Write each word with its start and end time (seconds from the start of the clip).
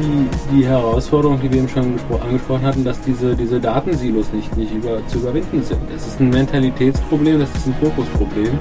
die, 0.00 0.56
die 0.56 0.66
Herausforderung, 0.66 1.40
die 1.40 1.50
wir 1.50 1.58
eben 1.58 1.68
schon 1.68 1.98
angesprochen 2.20 2.62
hatten, 2.62 2.84
dass 2.84 3.00
diese, 3.00 3.36
diese 3.36 3.60
Datensilos 3.60 4.32
nicht, 4.32 4.56
nicht 4.56 4.72
über, 4.72 5.06
zu 5.06 5.18
überwinden 5.18 5.62
sind. 5.62 5.80
Das 5.92 6.06
ist 6.06 6.20
ein 6.20 6.30
Mentalitätsproblem, 6.30 7.40
das 7.40 7.50
ist 7.54 7.66
ein 7.66 7.74
Fokusproblem. 7.80 8.58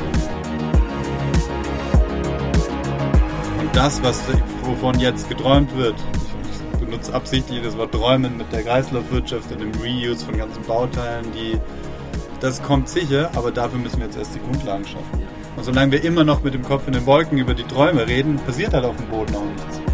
Und 3.59 3.75
das, 3.75 4.01
was, 4.03 4.23
wovon 4.63 4.99
jetzt 4.99 5.29
geträumt 5.29 5.75
wird, 5.77 5.95
ich 6.73 6.79
benutze 6.79 7.13
absichtlich 7.13 7.61
das 7.63 7.77
Wort 7.77 7.91
träumen 7.91 8.37
mit 8.37 8.51
der 8.51 8.63
Kreislaufwirtschaft 8.63 9.51
und 9.51 9.61
dem 9.61 9.71
Reuse 9.81 10.25
von 10.25 10.37
ganzen 10.37 10.63
Bauteilen, 10.63 11.25
die, 11.33 11.57
das 12.39 12.61
kommt 12.61 12.89
sicher, 12.89 13.29
aber 13.35 13.51
dafür 13.51 13.79
müssen 13.79 13.99
wir 13.99 14.05
jetzt 14.05 14.17
erst 14.17 14.35
die 14.35 14.39
Grundlagen 14.39 14.85
schaffen. 14.85 15.27
Und 15.55 15.65
solange 15.65 15.91
wir 15.91 16.03
immer 16.03 16.23
noch 16.23 16.43
mit 16.43 16.53
dem 16.53 16.63
Kopf 16.63 16.87
in 16.87 16.93
den 16.93 17.05
Wolken 17.05 17.37
über 17.37 17.53
die 17.53 17.63
Träume 17.63 18.07
reden, 18.07 18.37
passiert 18.45 18.73
halt 18.73 18.85
auf 18.85 18.95
dem 18.95 19.07
Boden 19.07 19.35
auch 19.35 19.43
nichts. 19.43 19.88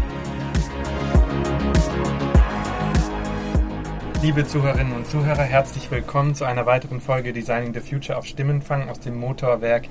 Liebe 4.26 4.44
Zuhörerinnen 4.44 4.92
und 4.92 5.06
Zuhörer, 5.06 5.44
herzlich 5.44 5.88
willkommen 5.92 6.34
zu 6.34 6.44
einer 6.44 6.66
weiteren 6.66 7.00
Folge 7.00 7.32
Designing 7.32 7.72
the 7.72 7.78
Future 7.78 8.18
auf 8.18 8.26
Stimmenfang 8.26 8.88
aus 8.88 8.98
dem 8.98 9.20
Motorwerk 9.20 9.84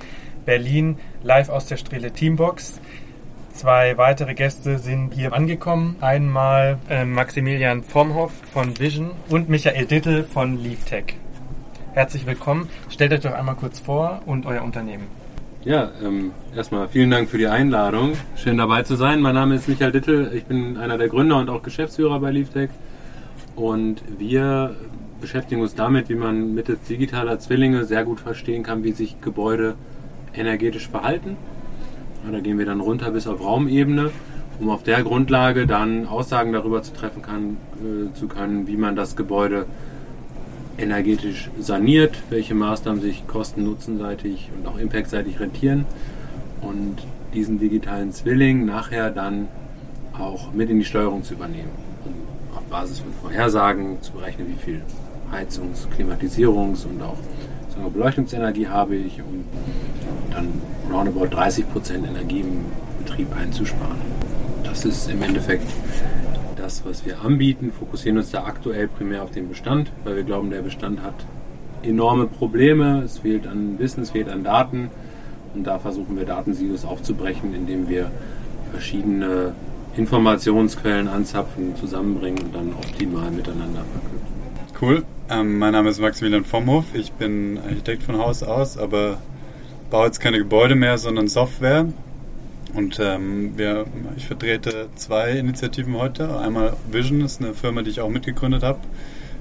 Berlin, 0.44 0.98
live 1.22 1.48
aus 1.48 1.64
der 1.64 1.78
Strele 1.78 2.10
Teambox. 2.10 2.78
Zwei 3.54 3.96
weitere 3.96 4.34
Gäste 4.34 4.78
sind 4.78 5.14
hier 5.14 5.32
angekommen. 5.32 5.96
Einmal 6.02 6.76
äh, 6.90 7.06
Maximilian 7.06 7.82
Vormhoff 7.82 8.30
von 8.52 8.78
Vision 8.78 9.12
und 9.30 9.48
Michael 9.48 9.86
Dittel 9.86 10.22
von 10.24 10.62
LeafTech. 10.62 11.14
Herzlich 11.94 12.26
willkommen. 12.26 12.68
Stellt 12.90 13.14
euch 13.14 13.20
doch 13.20 13.32
einmal 13.32 13.54
kurz 13.54 13.80
vor 13.80 14.20
und 14.26 14.44
euer 14.44 14.62
Unternehmen. 14.62 15.06
Ja, 15.64 15.92
ähm, 16.04 16.32
erstmal 16.54 16.90
vielen 16.90 17.10
Dank 17.10 17.30
für 17.30 17.38
die 17.38 17.48
Einladung. 17.48 18.12
Schön 18.36 18.58
dabei 18.58 18.82
zu 18.82 18.96
sein. 18.96 19.22
Mein 19.22 19.34
Name 19.34 19.54
ist 19.54 19.66
Michael 19.66 19.92
Dittel. 19.92 20.30
Ich 20.34 20.44
bin 20.44 20.76
einer 20.76 20.98
der 20.98 21.08
Gründer 21.08 21.38
und 21.38 21.48
auch 21.48 21.62
Geschäftsführer 21.62 22.20
bei 22.20 22.32
LeafTech. 22.32 22.68
Und 23.56 24.02
wir 24.18 24.76
beschäftigen 25.20 25.62
uns 25.62 25.74
damit, 25.74 26.10
wie 26.10 26.14
man 26.14 26.54
mittels 26.54 26.82
digitaler 26.82 27.38
Zwillinge 27.38 27.84
sehr 27.84 28.04
gut 28.04 28.20
verstehen 28.20 28.62
kann, 28.62 28.84
wie 28.84 28.92
sich 28.92 29.20
Gebäude 29.22 29.74
energetisch 30.34 30.88
verhalten. 30.88 31.38
Ja, 32.24 32.32
da 32.32 32.40
gehen 32.40 32.58
wir 32.58 32.66
dann 32.66 32.80
runter 32.80 33.10
bis 33.10 33.26
auf 33.26 33.40
Raumebene, 33.40 34.10
um 34.60 34.68
auf 34.68 34.82
der 34.82 35.02
Grundlage 35.02 35.66
dann 35.66 36.06
Aussagen 36.06 36.52
darüber 36.52 36.82
zu 36.82 36.92
treffen 36.92 37.22
kann, 37.22 37.56
äh, 37.80 38.12
zu 38.14 38.28
können, 38.28 38.66
wie 38.66 38.76
man 38.76 38.94
das 38.94 39.16
Gebäude 39.16 39.64
energetisch 40.76 41.50
saniert, 41.58 42.18
welche 42.28 42.54
Maßnahmen 42.54 43.00
sich 43.00 43.26
kosten-nutzenseitig 43.26 44.50
und 44.58 44.68
auch 44.68 44.78
impactseitig 44.78 45.40
rentieren 45.40 45.86
und 46.60 46.96
diesen 47.32 47.58
digitalen 47.58 48.12
Zwilling 48.12 48.66
nachher 48.66 49.10
dann 49.10 49.48
auch 50.18 50.52
mit 50.52 50.68
in 50.68 50.78
die 50.78 50.84
Steuerung 50.84 51.22
zu 51.22 51.32
übernehmen 51.32 51.85
auf 52.56 52.64
Basis 52.64 53.00
von 53.00 53.12
Vorhersagen 53.22 54.00
zu 54.02 54.12
berechnen, 54.12 54.48
wie 54.48 54.62
viel 54.62 54.82
Heizungs-, 55.32 55.86
Klimatisierungs- 55.96 56.86
und 56.86 57.02
auch 57.02 57.18
wir, 57.76 57.90
Beleuchtungsenergie 57.90 58.68
habe 58.68 58.96
ich, 58.96 59.20
um 59.20 59.44
dann 60.30 60.48
roundabout 60.90 61.36
30% 61.36 62.06
Energie 62.08 62.40
im 62.40 62.64
Betrieb 63.04 63.28
einzusparen. 63.36 63.96
Das 64.64 64.84
ist 64.84 65.10
im 65.10 65.22
Endeffekt 65.22 65.70
das, 66.56 66.84
was 66.84 67.04
wir 67.04 67.20
anbieten, 67.20 67.72
fokussieren 67.72 68.18
uns 68.18 68.30
da 68.30 68.44
aktuell 68.44 68.88
primär 68.88 69.22
auf 69.22 69.30
den 69.30 69.48
Bestand, 69.48 69.92
weil 70.04 70.16
wir 70.16 70.24
glauben, 70.24 70.50
der 70.50 70.62
Bestand 70.62 71.02
hat 71.02 71.14
enorme 71.82 72.26
Probleme, 72.26 73.02
es 73.04 73.18
fehlt 73.18 73.46
an 73.46 73.78
Wissen, 73.78 74.02
es 74.02 74.10
fehlt 74.10 74.28
an 74.28 74.42
Daten 74.42 74.90
und 75.54 75.64
da 75.64 75.78
versuchen 75.78 76.16
wir 76.16 76.24
Datensilos 76.24 76.84
aufzubrechen, 76.84 77.54
indem 77.54 77.88
wir 77.88 78.10
verschiedene 78.72 79.52
Informationsquellen 79.96 81.08
anzapfen, 81.08 81.74
zusammenbringen 81.76 82.44
und 82.44 82.54
dann 82.54 82.72
optimal 82.74 83.30
miteinander 83.30 83.82
verknüpfen. 83.92 84.36
Cool. 84.80 85.04
Ähm, 85.30 85.58
mein 85.58 85.72
Name 85.72 85.88
ist 85.88 86.00
Maximilian 86.00 86.44
Vomhof. 86.44 86.84
Ich 86.94 87.12
bin 87.12 87.58
Architekt 87.58 88.02
von 88.02 88.18
Haus 88.18 88.42
aus, 88.42 88.76
aber 88.76 89.18
baue 89.90 90.06
jetzt 90.06 90.20
keine 90.20 90.38
Gebäude 90.38 90.74
mehr, 90.74 90.98
sondern 90.98 91.28
Software. 91.28 91.86
Und 92.74 93.00
ähm, 93.00 93.56
wir, 93.56 93.86
ich 94.16 94.26
vertrete 94.26 94.88
zwei 94.96 95.32
Initiativen 95.32 95.96
heute. 95.96 96.38
Einmal 96.38 96.76
Vision 96.90 97.22
ist 97.22 97.40
eine 97.40 97.54
Firma, 97.54 97.82
die 97.82 97.90
ich 97.90 98.00
auch 98.00 98.10
mitgegründet 98.10 98.62
habe, 98.62 98.80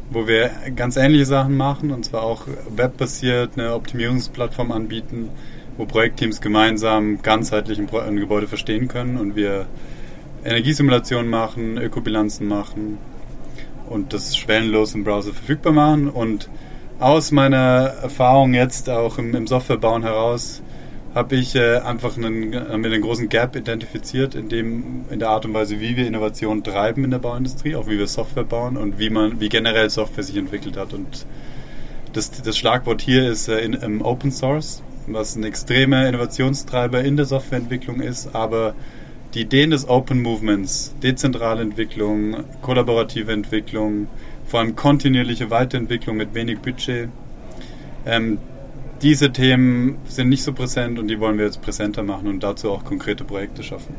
wo 0.10 0.26
wir 0.26 0.52
ganz 0.76 0.96
ähnliche 0.96 1.26
Sachen 1.26 1.58
machen 1.58 1.92
und 1.92 2.06
zwar 2.06 2.24
auch 2.24 2.48
webbasiert 2.74 3.52
eine 3.58 3.74
Optimierungsplattform 3.74 4.72
anbieten, 4.72 5.30
wo 5.78 5.86
Projektteams 5.86 6.40
gemeinsam 6.40 7.22
ganzheitlich 7.22 7.78
ein 7.78 8.16
Gebäude 8.16 8.48
verstehen 8.48 8.88
können 8.88 9.18
und 9.18 9.36
wir 9.36 9.66
Energiesimulationen 10.46 11.30
machen, 11.30 11.78
Ökobilanzen 11.78 12.48
machen 12.48 12.98
und 13.90 14.14
das 14.14 14.38
schwellenlos 14.38 14.94
im 14.94 15.04
Browser 15.04 15.34
verfügbar 15.34 15.74
machen. 15.74 16.10
Und 16.10 16.50
aus 17.00 17.32
meiner 17.32 17.94
Erfahrung 18.04 18.54
jetzt 18.54 18.90
auch 18.90 19.18
im, 19.18 19.36
im 19.36 19.48
Softwarebauen 19.48 20.04
heraus 20.04 20.62
habe 21.14 21.38
ich 21.38 21.56
äh, 21.56 21.78
einfach 21.78 22.18
einen, 22.18 22.54
haben 22.54 22.84
einen 22.84 23.02
großen 23.02 23.30
Gap 23.30 23.56
identifiziert 23.56 24.36
in 24.36 24.50
dem 24.50 25.06
in 25.10 25.20
der 25.20 25.30
Art 25.30 25.46
und 25.46 25.54
Weise, 25.54 25.80
wie 25.80 25.96
wir 25.96 26.06
Innovation 26.06 26.62
treiben 26.62 27.06
in 27.06 27.12
der 27.12 27.20
Bauindustrie, 27.20 27.76
auch 27.76 27.88
wie 27.88 27.98
wir 27.98 28.08
Software 28.08 28.44
bauen 28.44 28.76
und 28.76 29.00
wie 29.00 29.10
man 29.10 29.40
wie 29.40 29.48
generell 29.48 29.90
Software 29.90 30.24
sich 30.24 30.36
entwickelt 30.36 30.76
hat. 30.76 30.94
Und 30.94 31.26
das, 32.12 32.32
das 32.32 32.58
Schlagwort 32.58 33.02
hier 33.02 33.30
ist 33.30 33.48
äh, 33.48 33.60
in, 33.60 33.74
im 33.74 34.02
Open 34.02 34.32
Source, 34.32 34.84
was 35.08 35.36
ein 35.38 35.44
extremer 35.44 36.08
Innovationstreiber 36.08 37.02
in 37.02 37.16
der 37.16 37.26
Softwareentwicklung 37.26 38.02
ist, 38.02 38.36
aber 38.36 38.76
die 39.36 39.42
Ideen 39.42 39.72
des 39.72 39.88
Open 39.88 40.22
Movements, 40.22 40.96
dezentrale 41.04 41.62
Entwicklung, 41.62 42.46
kollaborative 42.62 43.34
Entwicklung, 43.34 44.08
vor 44.46 44.62
allem 44.62 44.76
kontinuierliche 44.76 45.50
Weiterentwicklung 45.52 46.16
mit 46.16 46.34
wenig 46.34 46.60
Budget, 46.60 47.10
ähm, 48.06 48.38
diese 49.02 49.34
Themen 49.34 49.98
sind 50.08 50.30
nicht 50.30 50.44
so 50.44 50.54
präsent 50.54 50.98
und 51.00 51.10
die 51.10 51.20
wollen 51.20 51.38
wir 51.38 51.46
jetzt 51.46 51.62
präsenter 51.62 52.02
machen 52.02 52.28
und 52.28 52.42
dazu 52.44 52.72
auch 52.72 52.86
konkrete 52.86 53.26
Projekte 53.26 53.62
schaffen. 53.62 53.94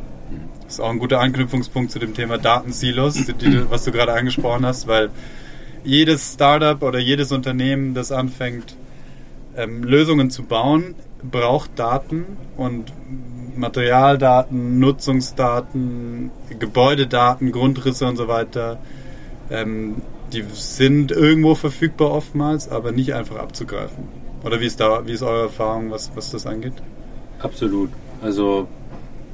Das 0.64 0.74
ist 0.74 0.80
auch 0.80 0.90
ein 0.90 0.98
guter 0.98 1.20
Anknüpfungspunkt 1.20 1.92
zu 1.92 1.98
dem 1.98 2.14
Thema 2.14 2.38
Datensilos, 2.38 3.14
die, 3.14 3.70
was 3.70 3.84
du 3.84 3.92
gerade 3.92 4.14
angesprochen 4.14 4.64
hast, 4.64 4.86
weil 4.86 5.10
jedes 5.84 6.32
Startup 6.32 6.82
oder 6.82 6.98
jedes 6.98 7.30
Unternehmen, 7.30 7.94
das 7.94 8.10
anfängt, 8.10 8.74
ähm, 9.54 9.84
Lösungen 9.84 10.30
zu 10.30 10.44
bauen, 10.44 10.94
braucht 11.22 11.78
Daten 11.78 12.24
und 12.56 12.92
Materialdaten, 13.56 14.78
Nutzungsdaten, 14.78 16.30
Gebäudedaten, 16.58 17.52
Grundrisse 17.52 18.06
und 18.06 18.16
so 18.16 18.28
weiter. 18.28 18.78
Ähm, 19.50 19.96
die 20.32 20.44
sind 20.52 21.12
irgendwo 21.12 21.54
verfügbar 21.54 22.10
oftmals, 22.10 22.68
aber 22.68 22.92
nicht 22.92 23.14
einfach 23.14 23.36
abzugreifen. 23.36 24.04
Oder 24.44 24.60
wie 24.60 24.66
ist, 24.66 24.80
da, 24.80 25.06
wie 25.06 25.12
ist 25.12 25.22
eure 25.22 25.44
Erfahrung, 25.44 25.90
was, 25.90 26.10
was 26.14 26.30
das 26.30 26.46
angeht? 26.46 26.74
Absolut. 27.38 27.90
Also 28.22 28.66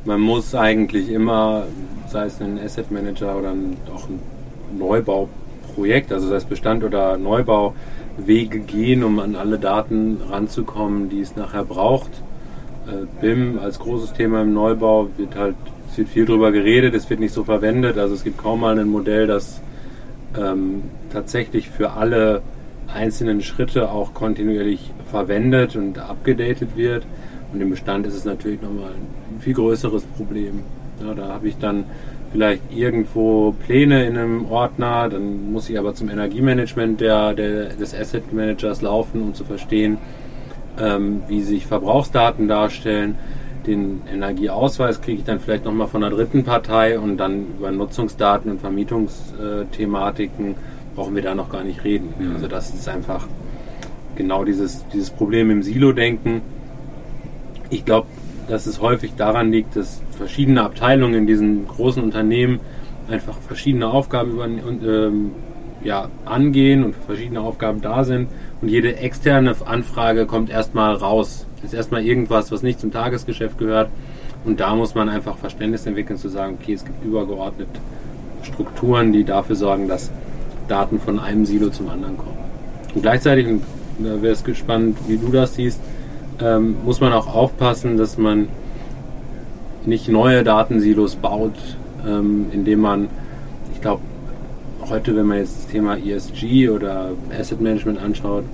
man 0.05 0.21
muss 0.21 0.55
eigentlich 0.55 1.11
immer, 1.11 1.67
sei 2.09 2.27
es 2.27 2.41
ein 2.41 2.59
Asset 2.59 2.91
Manager 2.91 3.37
oder 3.39 3.55
auch 3.95 4.09
ein 4.09 4.21
Neubauprojekt, 4.77 6.13
also 6.13 6.29
sei 6.29 6.37
es 6.37 6.45
Bestand 6.45 6.85
oder 6.85 7.17
Neubau, 7.17 7.75
Wege 8.19 8.61
gehen, 8.61 9.05
um 9.05 9.19
an 9.21 9.37
alle 9.37 9.59
Daten 9.59 10.19
ranzukommen, 10.29 11.09
die 11.09 11.21
es 11.21 11.37
nachher 11.37 11.65
braucht 11.65 12.11
BIM 13.21 13.59
als 13.59 13.79
großes 13.79 14.13
Thema 14.13 14.43
im 14.43 14.53
Neubau 14.53 15.09
wird 15.17 15.37
halt, 15.37 15.55
es 15.91 15.99
wird 15.99 16.09
viel 16.09 16.27
drüber 16.27 16.53
geredet, 16.53 16.95
es 16.95 17.09
wird 17.09 17.21
nicht 17.21 17.35
so 17.35 17.45
verwendet. 17.45 17.99
Also 17.99 18.15
es 18.15 18.25
gibt 18.25 18.39
kaum 18.39 18.61
mal 18.61 18.79
ein 18.79 18.89
Modell, 18.89 19.27
das 19.27 19.61
ähm, 20.37 20.83
tatsächlich 21.13 21.71
für 21.71 21.93
alle 21.93 22.43
einzelnen 22.93 23.43
Schritte 23.43 23.91
auch 23.91 24.15
kontinuierlich 24.15 24.91
verwendet 25.11 25.77
und 25.77 25.99
abgedatet 25.99 26.77
wird. 26.77 27.07
Und 27.53 27.61
im 27.61 27.71
Bestand 27.71 28.07
ist 28.07 28.15
es 28.15 28.25
natürlich 28.25 28.63
nochmal 28.63 28.91
ein 28.91 29.41
viel 29.41 29.55
größeres 29.55 30.05
Problem. 30.05 30.61
Ja, 31.05 31.15
da 31.15 31.29
habe 31.29 31.49
ich 31.49 31.59
dann 31.59 31.85
vielleicht 32.33 32.63
irgendwo 32.75 33.53
Pläne 33.67 34.07
in 34.07 34.17
einem 34.17 34.47
Ordner, 34.47 35.09
dann 35.11 35.53
muss 35.53 35.69
ich 35.69 35.79
aber 35.79 35.95
zum 35.95 36.09
Energiemanagement 36.09 37.01
der, 37.01 37.35
der, 37.35 37.69
des 37.75 37.95
Asset 37.95 38.33
Managers 38.33 38.81
laufen, 38.81 39.21
um 39.21 39.35
zu 39.35 39.45
verstehen, 39.45 39.99
ähm, 40.79 41.23
wie 41.29 41.43
sich 41.43 41.67
Verbrauchsdaten 41.67 42.49
darstellen. 42.49 43.17
Den 43.67 44.03
Energieausweis 44.13 45.01
kriege 45.01 45.19
ich 45.19 45.25
dann 45.25 45.39
vielleicht 45.39 45.65
nochmal 45.65 45.87
von 45.87 46.03
einer 46.03 46.15
dritten 46.15 46.45
Partei 46.45 46.99
und 46.99 47.17
dann 47.17 47.47
über 47.59 47.71
Nutzungsdaten 47.71 48.51
und 48.51 48.61
Vermietungsthematiken 48.61 50.57
brauchen 50.97 51.15
wir 51.15 51.23
da 51.23 51.35
noch 51.35 51.49
gar 51.49 51.63
nicht 51.63 51.85
reden. 51.85 52.13
Mhm. 52.19 52.35
Also 52.35 52.49
das 52.49 52.75
ist 52.75 52.89
einfach 52.89 53.27
genau 54.17 54.45
dieses, 54.45 54.85
dieses 54.93 55.11
Problem 55.11 55.51
im 55.51 55.63
Silo-Denken. 55.63 56.43
Ich 57.71 57.85
glaube, 57.85 58.09
dass 58.49 58.67
es 58.67 58.81
häufig 58.81 59.15
daran 59.17 59.53
liegt, 59.53 59.77
dass 59.77 60.03
verschiedene 60.11 60.63
Abteilungen 60.63 61.15
in 61.15 61.27
diesen 61.27 61.67
großen 61.69 62.03
Unternehmen 62.03 62.61
einfach 63.09 63.39
verschiedene 63.39 63.89
Aufgaben 63.89 64.33
über, 64.33 64.47
ähm, 64.47 65.31
ja, 65.85 66.09
angehen 66.25 66.85
und 66.85 66.95
verschiedene 66.95 67.41
Aufgaben 67.41 67.81
da 67.81 68.05
sind 68.05 68.29
und 68.63 68.69
jede 68.69 68.97
externe 68.97 69.55
Anfrage 69.65 70.25
kommt 70.25 70.49
erstmal 70.49 70.95
raus. 70.95 71.47
Ist 71.65 71.75
erstmal 71.75 72.05
irgendwas, 72.05 72.51
was 72.53 72.63
nicht 72.63 72.81
zum 72.81 72.93
Tagesgeschäft 72.93 73.59
gehört. 73.59 73.91
Und 74.45 74.61
da 74.61 74.75
muss 74.75 74.95
man 74.95 75.09
einfach 75.09 75.37
Verständnis 75.37 75.85
entwickeln, 75.85 76.17
zu 76.17 76.29
sagen, 76.29 76.59
okay, 76.61 76.73
es 76.73 76.85
gibt 76.85 77.05
übergeordnet 77.05 77.69
Strukturen, 78.43 79.13
die 79.13 79.25
dafür 79.25 79.57
sorgen, 79.57 79.89
dass 79.89 80.11
Daten 80.69 81.01
von 81.01 81.19
einem 81.19 81.45
Silo 81.45 81.71
zum 81.71 81.89
anderen 81.91 82.17
kommen. 82.17 82.39
Und 82.95 83.03
gleichzeitig, 83.03 83.47
und 83.47 83.63
da 83.99 84.23
wäre 84.23 84.33
es 84.33 84.45
gespannt, 84.45 84.97
wie 85.07 85.17
du 85.17 85.29
das 85.29 85.55
siehst, 85.55 85.81
ähm, 86.41 86.77
muss 86.85 87.01
man 87.01 87.13
auch 87.13 87.33
aufpassen, 87.33 87.97
dass 87.97 88.19
man 88.19 88.49
nicht 89.87 90.09
neue 90.09 90.45
Datensilos 90.45 91.17
baut, 91.17 91.55
ähm, 92.07 92.47
indem 92.53 92.81
man, 92.81 93.09
ich 93.75 93.81
glaube, 93.81 94.03
heute, 94.93 95.17
wenn 95.17 95.27
man 95.27 95.39
jetzt 95.39 95.57
das 95.57 95.67
Thema 95.69 95.97
ESG 95.97 96.69
oder 96.69 97.13
Asset 97.37 97.63
Management 97.63 97.99
anschaut, 97.99 98.45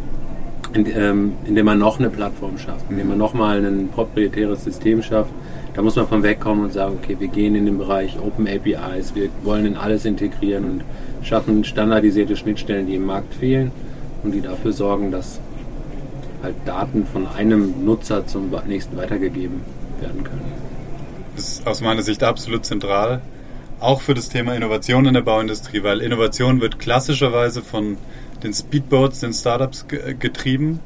in, 0.73 0.87
ähm, 0.97 1.33
indem 1.45 1.67
man 1.67 1.79
noch 1.81 1.99
eine 1.99 2.11
Plattform 2.11 2.59
schafft, 2.59 2.85
indem 2.91 3.09
man 3.09 3.19
nochmal 3.19 3.65
ein 3.65 3.89
proprietäres 3.89 4.63
System 4.63 5.03
schafft. 5.03 5.33
Da 5.75 5.83
muss 5.83 5.97
man 5.97 6.07
von 6.07 6.23
wegkommen 6.23 6.65
und 6.65 6.73
sagen, 6.73 6.97
okay, 7.03 7.17
wir 7.19 7.27
gehen 7.27 7.57
in 7.57 7.67
den 7.67 7.77
Bereich 7.77 8.17
Open 8.21 8.47
APIs, 8.47 9.17
wir 9.17 9.31
wollen 9.43 9.67
in 9.67 9.77
alles 9.77 10.05
integrieren 10.05 10.65
und 10.65 10.85
schaffen 11.27 11.65
standardisierte 11.65 12.37
Schnittstellen, 12.37 12.87
die 12.87 12.95
im 12.95 13.07
Markt 13.07 13.35
fehlen 13.35 13.73
und 14.23 14.33
die 14.33 14.41
dafür 14.41 14.73
sorgen, 14.73 15.11
dass 15.11 15.41
halt 16.43 16.55
Daten 16.65 17.05
von 17.05 17.27
einem 17.27 17.85
Nutzer 17.85 18.27
zum 18.27 18.51
nächsten 18.69 18.97
weitergegeben 18.97 19.61
werden 20.01 20.23
können. 20.23 20.53
Das 21.35 21.49
ist 21.49 21.67
aus 21.67 21.81
meiner 21.81 22.03
Sicht 22.03 22.23
absolut 22.23 22.65
zentral, 22.65 23.23
auch 23.81 24.01
für 24.01 24.15
das 24.15 24.29
Thema 24.29 24.55
Innovation 24.55 25.07
in 25.07 25.15
der 25.15 25.23
Bauindustrie, 25.23 25.83
weil 25.83 26.01
Innovation 26.01 26.61
wird 26.61 26.79
klassischerweise 26.79 27.63
von 27.63 27.97
den 28.43 28.53
Speedboats, 28.53 29.21
den 29.21 29.33
Startups 29.33 29.87
getrieben. 29.89 30.81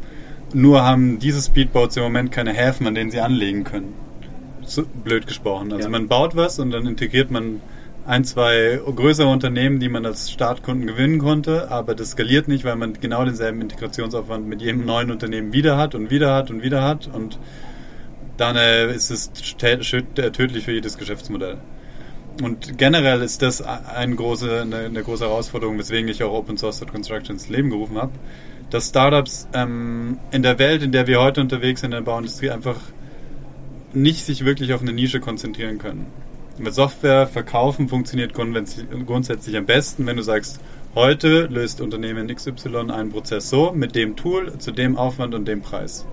Nur 0.54 0.84
haben 0.84 1.18
diese 1.18 1.40
Speedboats 1.40 1.96
im 1.96 2.02
Moment 2.02 2.32
keine 2.32 2.52
Häfen, 2.52 2.86
an 2.86 2.94
denen 2.94 3.10
sie 3.10 3.20
anlegen 3.20 3.64
können. 3.64 3.94
So, 4.64 4.84
blöd 4.84 5.26
gesprochen. 5.26 5.72
Also 5.72 5.84
ja. 5.84 5.90
man 5.90 6.08
baut 6.08 6.36
was 6.36 6.58
und 6.58 6.70
dann 6.70 6.86
integriert 6.86 7.30
man 7.30 7.60
ein, 8.06 8.24
zwei 8.24 8.80
größere 8.84 9.28
Unternehmen, 9.28 9.80
die 9.80 9.88
man 9.88 10.04
als 10.04 10.30
Startkunden 10.30 10.86
gewinnen 10.86 11.18
konnte, 11.18 11.70
aber 11.70 11.94
das 11.94 12.10
skaliert 12.10 12.48
nicht, 12.48 12.64
weil 12.64 12.76
man 12.76 12.94
genau 13.00 13.24
denselben 13.24 13.60
Integrationsaufwand 13.60 14.46
mit 14.46 14.60
jedem 14.60 14.84
neuen 14.84 15.10
Unternehmen 15.10 15.52
wieder 15.52 15.76
hat 15.76 15.94
und 15.94 16.10
wieder 16.10 16.34
hat 16.34 16.50
und 16.50 16.62
wieder 16.62 16.82
hat 16.82 17.08
und 17.12 17.38
dann 18.36 18.56
äh, 18.56 18.92
ist 18.92 19.10
es 19.10 19.30
tödlich 19.32 20.64
für 20.64 20.72
jedes 20.72 20.98
Geschäftsmodell. 20.98 21.58
Und 22.40 22.78
generell 22.78 23.20
ist 23.22 23.42
das 23.42 23.60
eine 23.60 24.16
große, 24.16 24.62
eine, 24.62 24.76
eine 24.76 25.02
große 25.02 25.24
Herausforderung, 25.24 25.78
weswegen 25.78 26.08
ich 26.08 26.22
auch 26.22 26.32
Open 26.32 26.56
Source 26.56 26.80
Construction 26.80 27.36
ins 27.36 27.48
Leben 27.48 27.70
gerufen 27.70 27.98
habe, 27.98 28.12
dass 28.70 28.88
Startups 28.88 29.48
ähm, 29.52 30.18
in 30.30 30.42
der 30.42 30.58
Welt, 30.58 30.82
in 30.82 30.92
der 30.92 31.06
wir 31.06 31.20
heute 31.20 31.40
unterwegs 31.40 31.82
sind, 31.82 31.92
in 31.92 32.04
der 32.04 32.10
Bauindustrie, 32.10 32.50
einfach 32.50 32.78
nicht 33.92 34.24
sich 34.24 34.44
wirklich 34.44 34.72
auf 34.72 34.80
eine 34.80 34.92
Nische 34.92 35.20
konzentrieren 35.20 35.78
können. 35.78 36.06
Mit 36.58 36.74
Software 36.74 37.26
verkaufen 37.26 37.88
funktioniert 37.88 38.32
grundsätzlich 38.34 39.56
am 39.56 39.66
besten, 39.66 40.06
wenn 40.06 40.16
du 40.16 40.22
sagst, 40.22 40.60
heute 40.94 41.46
löst 41.46 41.80
Unternehmen 41.80 42.34
XY 42.34 42.90
einen 42.90 43.10
Prozess 43.10 43.50
so, 43.50 43.72
mit 43.72 43.94
dem 43.94 44.16
Tool, 44.16 44.58
zu 44.58 44.70
dem 44.72 44.96
Aufwand 44.96 45.34
und 45.34 45.46
dem 45.46 45.60
Preis. 45.60 46.06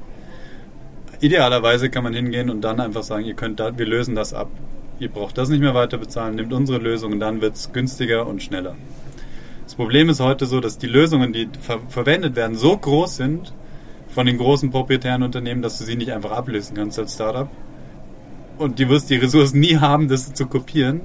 Idealerweise 1.22 1.90
kann 1.90 2.04
man 2.04 2.14
hingehen 2.14 2.50
und 2.50 2.62
dann 2.62 2.80
einfach 2.80 3.04
sagen, 3.04 3.26
ihr 3.26 3.34
könnt 3.34 3.60
da, 3.60 3.78
wir 3.78 3.86
lösen 3.86 4.16
das 4.16 4.34
ab 4.34 4.50
ihr 5.00 5.10
braucht 5.10 5.38
das 5.38 5.50
nicht 5.50 5.62
mehr 5.62 5.74
weiter 5.74 5.98
bezahlen, 5.98 6.36
nimmt 6.36 6.54
unsere 6.54 6.78
Lösung 6.78 7.14
und 7.14 7.20
dann 7.20 7.42
wird 7.42 7.56
es 7.56 7.72
günstiger 7.72 8.28
und 8.28 8.44
schneller. 8.44 8.76
Das 9.64 9.76
Problem 9.76 10.10
ist 10.10 10.20
heute 10.20 10.46
so, 10.46 10.60
dass 10.60 10.78
die 10.78 10.88
Lösungen, 10.88 11.32
die 11.32 11.48
ver 11.62 11.80
verwendet 11.90 12.36
werden, 12.36 12.56
so 12.56 12.76
groß 12.76 13.16
sind 13.16 13.54
von 14.10 14.26
den 14.26 14.38
großen 14.38 14.72
proprietären 14.72 15.24
Unternehmen, 15.24 15.62
dass 15.62 15.78
du 15.78 15.84
sie 15.84 15.96
nicht 15.96 16.12
einfach 16.12 16.32
ablösen 16.32 16.76
kannst 16.76 17.00
als 17.00 17.14
Startup. 17.14 17.50
Und 18.58 18.80
du 18.80 18.90
wirst 18.90 19.10
die 19.10 19.16
Ressourcen 19.16 19.60
nie 19.60 19.78
haben, 19.78 20.10
das 20.10 20.34
zu 20.34 20.48
kopieren. 20.48 21.02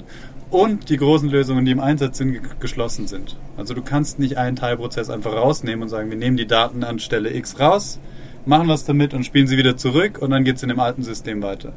Und 0.50 0.88
die 0.88 0.96
großen 0.96 1.28
Lösungen, 1.28 1.64
die 1.64 1.72
im 1.72 1.80
Einsatz 1.80 2.18
sind, 2.18 2.60
geschlossen 2.60 3.06
sind. 3.06 3.36
Also 3.56 3.74
du 3.74 3.82
kannst 3.82 4.18
nicht 4.18 4.38
einen 4.38 4.56
Teilprozess 4.56 5.10
einfach 5.10 5.34
rausnehmen 5.34 5.82
und 5.82 5.88
sagen, 5.88 6.10
wir 6.10 6.16
nehmen 6.16 6.36
die 6.36 6.46
Daten 6.46 6.84
an 6.84 6.98
Stelle 6.98 7.34
X 7.34 7.60
raus, 7.60 8.00
machen 8.46 8.68
was 8.68 8.84
damit 8.84 9.14
und 9.14 9.24
spielen 9.24 9.46
sie 9.46 9.58
wieder 9.58 9.76
zurück 9.76 10.18
und 10.20 10.30
dann 10.30 10.44
geht 10.44 10.56
es 10.56 10.62
in 10.62 10.68
dem 10.68 10.80
alten 10.80 11.02
System 11.02 11.42
weiter. 11.42 11.72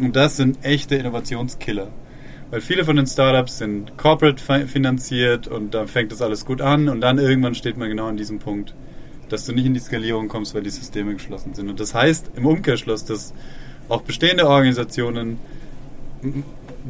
Und 0.00 0.16
das 0.16 0.36
sind 0.36 0.64
echte 0.64 0.96
Innovationskiller. 0.96 1.88
Weil 2.50 2.60
viele 2.60 2.84
von 2.84 2.96
den 2.96 3.06
Startups 3.06 3.58
sind 3.58 3.96
corporate 3.96 4.66
finanziert 4.66 5.46
und 5.46 5.72
da 5.72 5.86
fängt 5.86 6.10
das 6.10 6.20
alles 6.20 6.44
gut 6.44 6.60
an 6.60 6.88
und 6.88 7.00
dann 7.00 7.18
irgendwann 7.18 7.54
steht 7.54 7.76
man 7.76 7.88
genau 7.88 8.06
an 8.06 8.16
diesem 8.16 8.40
Punkt, 8.40 8.74
dass 9.28 9.44
du 9.44 9.52
nicht 9.52 9.66
in 9.66 9.74
die 9.74 9.80
Skalierung 9.80 10.26
kommst, 10.26 10.54
weil 10.54 10.62
die 10.62 10.70
Systeme 10.70 11.14
geschlossen 11.14 11.54
sind. 11.54 11.68
Und 11.68 11.78
das 11.78 11.94
heißt 11.94 12.32
im 12.34 12.46
Umkehrschluss, 12.46 13.04
dass 13.04 13.32
auch 13.88 14.02
bestehende 14.02 14.48
Organisationen, 14.48 15.38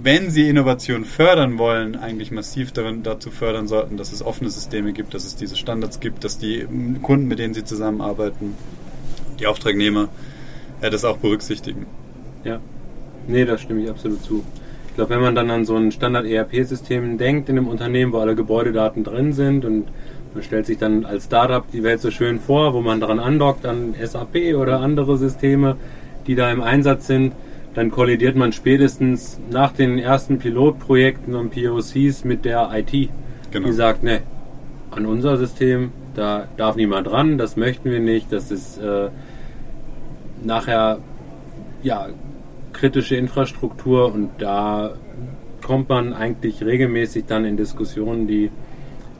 wenn 0.02 0.30
sie 0.30 0.48
Innovation 0.48 1.04
fördern 1.04 1.58
wollen, 1.58 1.96
eigentlich 1.96 2.30
massiv 2.30 2.72
darin, 2.72 3.02
dazu 3.02 3.30
fördern 3.30 3.68
sollten, 3.68 3.98
dass 3.98 4.12
es 4.12 4.22
offene 4.22 4.48
Systeme 4.48 4.94
gibt, 4.94 5.12
dass 5.12 5.24
es 5.24 5.36
diese 5.36 5.56
Standards 5.56 6.00
gibt, 6.00 6.24
dass 6.24 6.38
die 6.38 6.66
Kunden, 7.02 7.28
mit 7.28 7.38
denen 7.38 7.52
sie 7.52 7.64
zusammenarbeiten, 7.64 8.54
die 9.38 9.46
Auftragnehmer, 9.46 10.08
ja, 10.80 10.88
das 10.88 11.04
auch 11.04 11.18
berücksichtigen. 11.18 11.86
Ja. 12.44 12.60
Nee, 13.30 13.44
da 13.44 13.56
stimme 13.56 13.82
ich 13.82 13.90
absolut 13.90 14.22
zu. 14.22 14.42
Ich 14.88 14.96
glaube, 14.96 15.14
wenn 15.14 15.20
man 15.20 15.36
dann 15.36 15.50
an 15.50 15.64
so 15.64 15.76
ein 15.76 15.92
Standard-ERP-System 15.92 17.16
denkt 17.16 17.48
in 17.48 17.56
einem 17.56 17.68
Unternehmen, 17.68 18.12
wo 18.12 18.18
alle 18.18 18.34
Gebäudedaten 18.34 19.04
drin 19.04 19.32
sind 19.32 19.64
und 19.64 19.86
man 20.34 20.42
stellt 20.42 20.66
sich 20.66 20.78
dann 20.78 21.04
als 21.04 21.26
Startup 21.26 21.64
die 21.72 21.84
Welt 21.84 22.00
so 22.00 22.10
schön 22.10 22.40
vor, 22.40 22.74
wo 22.74 22.80
man 22.80 23.00
daran 23.00 23.20
andockt 23.20 23.66
an 23.66 23.94
SAP 24.02 24.56
oder 24.56 24.80
andere 24.80 25.16
Systeme, 25.16 25.76
die 26.26 26.34
da 26.34 26.50
im 26.50 26.60
Einsatz 26.60 27.06
sind, 27.06 27.32
dann 27.74 27.92
kollidiert 27.92 28.34
man 28.34 28.52
spätestens 28.52 29.38
nach 29.48 29.72
den 29.72 29.98
ersten 29.98 30.38
Pilotprojekten 30.38 31.36
und 31.36 31.50
POCs 31.50 32.24
mit 32.24 32.44
der 32.44 32.68
IT, 32.74 33.10
genau. 33.52 33.68
die 33.68 33.72
sagt, 33.72 34.02
ne, 34.02 34.22
an 34.90 35.06
unser 35.06 35.36
System, 35.36 35.92
da 36.14 36.48
darf 36.56 36.74
niemand 36.74 37.10
ran, 37.10 37.38
das 37.38 37.56
möchten 37.56 37.92
wir 37.92 38.00
nicht, 38.00 38.32
das 38.32 38.50
ist 38.50 38.78
äh, 38.78 39.08
nachher 40.42 40.98
ja 41.82 42.08
kritische 42.80 43.14
Infrastruktur 43.14 44.12
und 44.12 44.30
da 44.38 44.94
kommt 45.62 45.90
man 45.90 46.14
eigentlich 46.14 46.64
regelmäßig 46.64 47.26
dann 47.26 47.44
in 47.44 47.58
Diskussionen, 47.58 48.26
die 48.26 48.50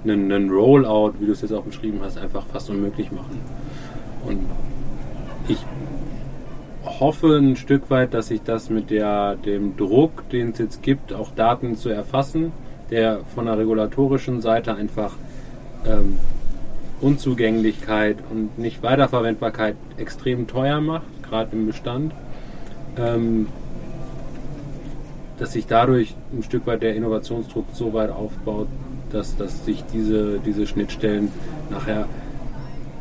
einen, 0.03 0.33
einen 0.33 0.51
Rollout, 0.51 1.13
wie 1.21 1.27
du 1.27 1.33
es 1.33 1.43
jetzt 1.43 1.53
auch 1.53 1.65
beschrieben 1.65 2.01
hast, 2.03 2.17
einfach 2.17 2.47
fast 2.47 2.71
unmöglich 2.71 3.13
machen. 3.13 3.39
Und 4.27 4.47
ich 5.47 5.59
hoffe 6.85 7.37
ein 7.37 7.57
Stück 7.57 7.91
weit, 7.91 8.15
dass 8.15 8.29
sich 8.29 8.43
das 8.43 8.71
mit 8.71 8.89
der, 8.89 9.37
dem 9.37 9.77
Druck, 9.77 10.27
den 10.31 10.53
es 10.53 10.59
jetzt 10.59 10.83
gibt, 10.83 11.13
auch 11.13 11.31
Daten 11.31 11.77
zu 11.77 11.91
erfassen, 11.91 12.53
der 12.91 13.21
von 13.35 13.45
der 13.45 13.59
regulatorischen 13.59 14.41
Seite 14.41 14.75
einfach 14.75 15.13
ähm, 15.87 16.17
Unzugänglichkeit 17.03 18.17
und 18.31 18.59
nicht 18.59 18.83
Weiterverwendbarkeit 18.83 19.77
extrem 19.99 20.47
teuer 20.47 20.81
macht, 20.81 21.05
gerade 21.23 21.55
im 21.55 21.67
Bestand 21.67 22.15
ähm, 22.97 23.49
dass 25.39 25.53
sich 25.53 25.67
dadurch 25.67 26.15
ein 26.33 26.43
Stück 26.43 26.67
weit 26.67 26.83
der 26.83 26.95
Innovationsdruck 26.95 27.67
so 27.73 27.93
weit 27.93 28.11
aufbaut, 28.11 28.69
dass, 29.11 29.37
dass 29.37 29.65
sich 29.65 29.85
diese, 29.93 30.39
diese 30.39 30.67
Schnittstellen 30.67 31.31
nachher 31.71 32.07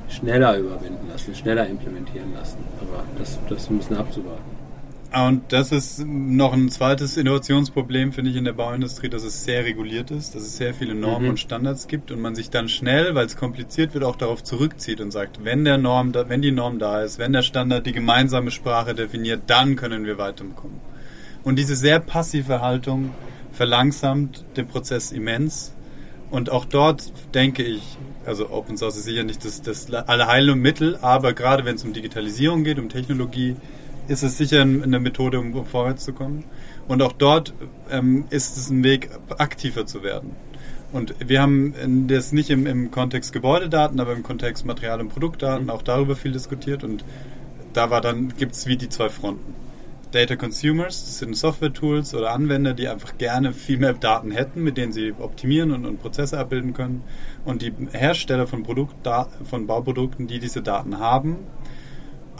schneller 0.07 0.57
überwinden 0.57 1.07
lassen, 1.09 1.35
schneller 1.35 1.67
implementieren 1.67 2.33
lassen. 2.33 2.57
Aber 2.81 3.03
das, 3.17 3.39
das 3.49 3.67
bisschen 3.67 3.97
abzuwarten. 3.97 4.58
Und 5.11 5.51
das 5.51 5.71
ist 5.71 6.05
noch 6.05 6.53
ein 6.53 6.69
zweites 6.69 7.17
Innovationsproblem, 7.17 8.13
finde 8.13 8.29
ich, 8.29 8.37
in 8.37 8.45
der 8.45 8.53
Bauindustrie, 8.53 9.09
dass 9.09 9.23
es 9.23 9.43
sehr 9.43 9.65
reguliert 9.65 10.11
ist, 10.11 10.35
dass 10.35 10.43
es 10.43 10.57
sehr 10.57 10.75
viele 10.75 10.93
Normen 10.93 11.23
mhm. 11.23 11.29
und 11.31 11.39
Standards 11.39 11.87
gibt 11.87 12.11
und 12.11 12.21
man 12.21 12.35
sich 12.35 12.51
dann 12.51 12.69
schnell, 12.69 13.15
weil 13.15 13.25
es 13.25 13.35
kompliziert 13.35 13.95
wird, 13.95 14.03
auch 14.03 14.17
darauf 14.17 14.43
zurückzieht 14.43 15.01
und 15.01 15.09
sagt, 15.09 15.43
wenn 15.43 15.65
der 15.65 15.79
Norm 15.79 16.11
da, 16.11 16.29
wenn 16.29 16.43
die 16.43 16.51
Norm 16.51 16.77
da 16.77 17.01
ist, 17.01 17.17
wenn 17.17 17.33
der 17.33 17.41
Standard 17.41 17.87
die 17.87 17.91
gemeinsame 17.91 18.51
Sprache 18.51 18.93
definiert, 18.93 19.41
dann 19.47 19.75
können 19.75 20.05
wir 20.05 20.19
weiterkommen. 20.19 20.79
Und 21.43 21.57
diese 21.57 21.75
sehr 21.75 21.99
passive 21.99 22.61
Haltung 22.61 23.09
verlangsamt 23.51 24.45
den 24.57 24.67
Prozess 24.67 25.11
immens. 25.11 25.73
Und 26.29 26.51
auch 26.51 26.65
dort 26.65 27.11
denke 27.33 27.63
ich, 27.63 27.81
also 28.25 28.51
Open 28.51 28.77
Source 28.77 28.97
ist 28.97 29.05
sicher 29.05 29.23
nicht 29.23 29.43
das, 29.43 29.63
das 29.63 29.91
Allheilmittel, 29.91 30.97
aber 31.01 31.33
gerade 31.33 31.65
wenn 31.65 31.75
es 31.75 31.83
um 31.83 31.93
Digitalisierung 31.93 32.63
geht, 32.63 32.77
um 32.77 32.89
Technologie, 32.89 33.55
ist 34.09 34.23
es 34.23 34.37
sicher 34.37 34.61
eine 34.61 34.99
Methode, 34.99 35.39
um 35.39 35.65
vorwärts 35.65 36.03
zu 36.03 36.13
kommen. 36.13 36.43
Und 36.87 37.01
auch 37.01 37.13
dort 37.13 37.53
ähm, 37.91 38.25
ist 38.29 38.57
es 38.57 38.69
ein 38.69 38.83
Weg, 38.83 39.09
aktiver 39.37 39.85
zu 39.85 40.03
werden. 40.03 40.31
Und 40.91 41.13
wir 41.25 41.41
haben 41.41 42.07
das 42.07 42.31
nicht 42.31 42.49
im, 42.49 42.65
im 42.65 42.89
Kontext 42.89 43.31
Gebäudedaten, 43.31 43.99
aber 43.99 44.13
im 44.13 44.23
Kontext 44.23 44.65
Material- 44.65 44.99
und 44.99 45.09
Produktdaten 45.09 45.69
auch 45.69 45.83
darüber 45.83 46.15
viel 46.15 46.31
diskutiert. 46.31 46.83
Und 46.83 47.05
da 47.73 47.91
war 47.91 48.01
dann, 48.01 48.35
gibt 48.35 48.55
es 48.55 48.65
wie 48.65 48.77
die 48.77 48.89
zwei 48.89 49.09
Fronten. 49.09 49.53
Data 50.11 50.35
Consumers, 50.35 51.05
das 51.05 51.19
sind 51.19 51.37
Software-Tools 51.37 52.15
oder 52.15 52.31
Anwender, 52.31 52.73
die 52.73 52.87
einfach 52.87 53.19
gerne 53.19 53.53
viel 53.53 53.77
mehr 53.77 53.93
Daten 53.93 54.31
hätten, 54.31 54.63
mit 54.63 54.75
denen 54.75 54.91
sie 54.91 55.13
optimieren 55.19 55.71
und, 55.71 55.85
und 55.85 56.01
Prozesse 56.01 56.39
abbilden 56.39 56.73
können. 56.73 57.03
Und 57.45 57.61
die 57.61 57.71
Hersteller 57.91 58.47
von, 58.47 58.63
Produkt, 58.63 59.07
von 59.43 59.67
Bauprodukten, 59.67 60.25
die 60.25 60.39
diese 60.39 60.63
Daten 60.63 60.97
haben, 60.97 61.37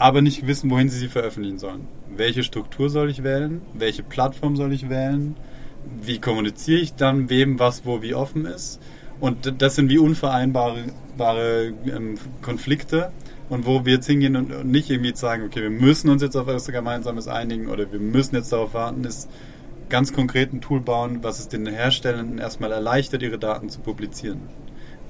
aber 0.00 0.22
nicht 0.22 0.46
wissen, 0.46 0.70
wohin 0.70 0.88
sie 0.88 0.98
sie 0.98 1.08
veröffentlichen 1.08 1.58
sollen. 1.58 1.86
Welche 2.16 2.42
Struktur 2.42 2.90
soll 2.90 3.10
ich 3.10 3.22
wählen? 3.22 3.62
Welche 3.74 4.02
Plattform 4.02 4.56
soll 4.56 4.72
ich 4.72 4.88
wählen? 4.88 5.36
wie 6.02 6.18
kommuniziere 6.18 6.80
ich 6.80 6.94
dann, 6.94 7.30
wem 7.30 7.58
was 7.58 7.84
wo 7.84 8.02
wie 8.02 8.14
offen 8.14 8.46
ist. 8.46 8.80
Und 9.20 9.60
das 9.60 9.74
sind 9.74 9.90
wie 9.90 9.98
unvereinbare 9.98 10.84
ähm, 11.18 12.16
Konflikte. 12.42 13.12
Und 13.48 13.66
wo 13.66 13.84
wir 13.84 13.94
jetzt 13.94 14.06
hingehen 14.06 14.36
und 14.36 14.64
nicht 14.66 14.88
irgendwie 14.90 15.14
sagen, 15.14 15.42
okay, 15.44 15.60
wir 15.60 15.70
müssen 15.70 16.08
uns 16.08 16.22
jetzt 16.22 16.36
auf 16.36 16.46
etwas 16.46 16.66
Gemeinsames 16.66 17.26
einigen 17.26 17.66
oder 17.66 17.90
wir 17.90 17.98
müssen 17.98 18.36
jetzt 18.36 18.52
darauf 18.52 18.74
warten, 18.74 19.02
ist 19.02 19.28
ganz 19.88 20.12
konkret 20.12 20.52
ein 20.52 20.60
Tool 20.60 20.80
bauen, 20.80 21.18
was 21.22 21.40
es 21.40 21.48
den 21.48 21.66
Herstellenden 21.66 22.38
erstmal 22.38 22.70
erleichtert, 22.70 23.22
ihre 23.22 23.40
Daten 23.40 23.68
zu 23.68 23.80
publizieren. 23.80 24.42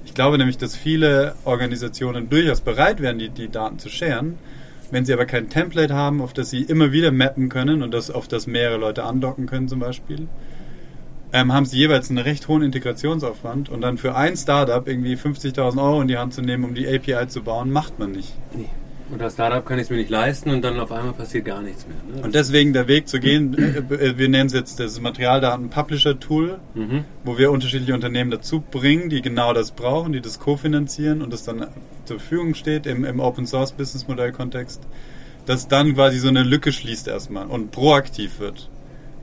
Ich 0.05 0.15
glaube 0.15 0.39
nämlich, 0.39 0.57
dass 0.57 0.75
viele 0.75 1.35
Organisationen 1.45 2.31
durchaus 2.31 2.61
bereit 2.61 2.99
wären, 2.99 3.19
die, 3.19 3.29
die 3.29 3.49
Daten 3.49 3.77
zu 3.77 3.89
scheren, 3.89 4.39
wenn 4.91 5.05
sie 5.05 5.13
aber 5.13 5.25
kein 5.25 5.49
Template 5.49 5.93
haben, 5.93 6.21
auf 6.21 6.33
das 6.33 6.49
sie 6.49 6.61
immer 6.61 6.91
wieder 6.91 7.11
mappen 7.11 7.49
können 7.49 7.81
und 7.81 7.93
das, 7.93 8.11
auf 8.11 8.27
das 8.27 8.45
mehrere 8.45 8.77
Leute 8.77 9.03
andocken 9.03 9.47
können 9.47 9.67
zum 9.67 9.79
Beispiel, 9.79 10.27
ähm, 11.33 11.53
haben 11.53 11.65
sie 11.65 11.77
jeweils 11.77 12.09
einen 12.09 12.19
recht 12.19 12.47
hohen 12.47 12.61
Integrationsaufwand 12.61 13.69
und 13.69 13.81
dann 13.81 13.97
für 13.97 14.15
ein 14.15 14.35
Startup 14.35 14.85
irgendwie 14.85 15.15
50.000 15.15 15.81
Euro 15.81 16.01
in 16.01 16.07
die 16.07 16.17
Hand 16.17 16.33
zu 16.33 16.41
nehmen, 16.41 16.65
um 16.65 16.75
die 16.75 16.87
API 16.87 17.27
zu 17.27 17.41
bauen, 17.41 17.71
macht 17.71 17.99
man 17.99 18.11
nicht. 18.11 18.33
Nee. 18.53 18.65
Und 19.11 19.21
als 19.21 19.33
Startup 19.33 19.65
kann 19.65 19.77
ich 19.77 19.83
es 19.83 19.89
mir 19.89 19.97
nicht 19.97 20.09
leisten 20.09 20.51
und 20.51 20.61
dann 20.61 20.79
auf 20.79 20.91
einmal 20.91 21.11
passiert 21.13 21.43
gar 21.45 21.61
nichts 21.61 21.85
mehr. 21.85 21.97
Ne? 22.15 22.23
Und 22.23 22.33
deswegen 22.33 22.71
der 22.71 22.87
Weg 22.87 23.09
zu 23.09 23.19
gehen, 23.19 23.57
äh, 23.57 23.95
äh, 23.95 24.17
wir 24.17 24.29
nennen 24.29 24.47
es 24.47 24.53
jetzt 24.53 24.79
das 24.79 25.01
Materialdaten-Publisher-Tool, 25.01 26.59
mhm. 26.73 27.03
wo 27.25 27.37
wir 27.37 27.51
unterschiedliche 27.51 27.93
Unternehmen 27.93 28.31
dazu 28.31 28.61
bringen, 28.61 29.09
die 29.09 29.21
genau 29.21 29.53
das 29.53 29.71
brauchen, 29.71 30.13
die 30.13 30.21
das 30.21 30.39
kofinanzieren 30.39 31.21
und 31.21 31.33
das 31.33 31.43
dann 31.43 31.67
zur 32.05 32.19
Verfügung 32.19 32.55
steht 32.55 32.87
im, 32.87 33.03
im 33.03 33.19
Open-Source-Business-Modell-Kontext, 33.19 34.81
dass 35.45 35.67
dann 35.67 35.93
quasi 35.93 36.17
so 36.17 36.29
eine 36.29 36.43
Lücke 36.43 36.71
schließt 36.71 37.09
erstmal 37.09 37.47
und 37.47 37.71
proaktiv 37.71 38.39
wird 38.39 38.69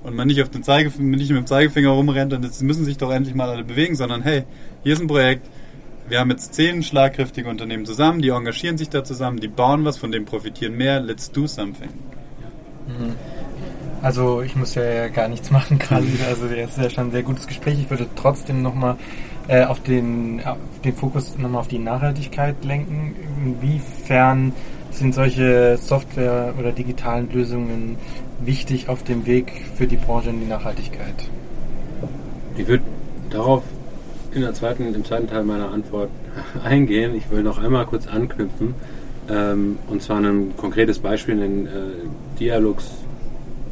und 0.02 0.14
man 0.14 0.28
nicht 0.28 0.42
auf 0.42 0.50
den 0.50 0.62
Zeigefinger, 0.62 1.16
nicht 1.16 1.30
mit 1.30 1.38
dem 1.38 1.46
Zeigefinger 1.46 1.90
rumrennt 1.90 2.32
und 2.34 2.44
jetzt 2.44 2.62
müssen 2.62 2.84
sich 2.84 2.98
doch 2.98 3.10
endlich 3.10 3.34
mal 3.34 3.48
alle 3.48 3.64
bewegen, 3.64 3.94
sondern 3.94 4.22
hey, 4.22 4.44
hier 4.82 4.92
ist 4.92 5.00
ein 5.00 5.08
Projekt, 5.08 5.48
wir 6.08 6.20
haben 6.20 6.30
jetzt 6.30 6.54
zehn 6.54 6.82
schlagkräftige 6.82 7.48
Unternehmen 7.48 7.86
zusammen, 7.86 8.22
die 8.22 8.30
engagieren 8.30 8.78
sich 8.78 8.88
da 8.88 9.04
zusammen, 9.04 9.40
die 9.40 9.48
bauen 9.48 9.84
was, 9.84 9.98
von 9.98 10.10
dem 10.10 10.24
profitieren 10.24 10.76
mehr, 10.76 11.00
let's 11.00 11.30
do 11.30 11.46
something. 11.46 11.90
Mhm. 12.86 13.14
Also 14.00 14.42
ich 14.42 14.54
muss 14.54 14.74
ja 14.74 15.08
gar 15.08 15.28
nichts 15.28 15.50
machen 15.50 15.78
quasi, 15.78 16.18
also 16.26 16.46
das 16.46 16.76
ist 16.76 16.82
ja 16.82 16.90
schon 16.90 17.08
ein 17.08 17.10
sehr 17.10 17.22
gutes 17.22 17.46
Gespräch. 17.46 17.78
Ich 17.80 17.90
würde 17.90 18.06
trotzdem 18.14 18.62
nochmal 18.62 18.96
äh, 19.48 19.64
auf 19.64 19.80
den, 19.80 20.40
auf 20.44 20.56
den 20.84 20.94
Fokus 20.94 21.36
nochmal 21.36 21.60
auf 21.60 21.68
die 21.68 21.78
Nachhaltigkeit 21.78 22.64
lenken. 22.64 23.16
Inwiefern 23.44 24.52
sind 24.90 25.14
solche 25.14 25.76
Software- 25.76 26.54
oder 26.58 26.72
digitalen 26.72 27.30
Lösungen 27.30 27.96
wichtig 28.40 28.88
auf 28.88 29.02
dem 29.02 29.26
Weg 29.26 29.64
für 29.76 29.86
die 29.86 29.96
Branche 29.96 30.30
in 30.30 30.40
die 30.40 30.46
Nachhaltigkeit? 30.46 31.28
Ich 32.56 32.66
würde 32.66 32.84
darauf 33.30 33.62
in 34.32 34.42
der 34.42 34.54
zweiten, 34.54 34.94
im 34.94 35.04
zweiten 35.04 35.28
Teil 35.28 35.44
meiner 35.44 35.70
Antwort 35.70 36.10
eingehen. 36.64 37.14
Ich 37.14 37.30
will 37.30 37.42
noch 37.42 37.58
einmal 37.58 37.86
kurz 37.86 38.06
anknüpfen. 38.06 38.74
Ähm, 39.30 39.78
und 39.88 40.02
zwar 40.02 40.18
ein 40.18 40.54
konkretes 40.56 40.98
Beispiel, 40.98 41.36
den 41.36 41.66
äh, 41.66 41.70
Dialux 42.38 42.90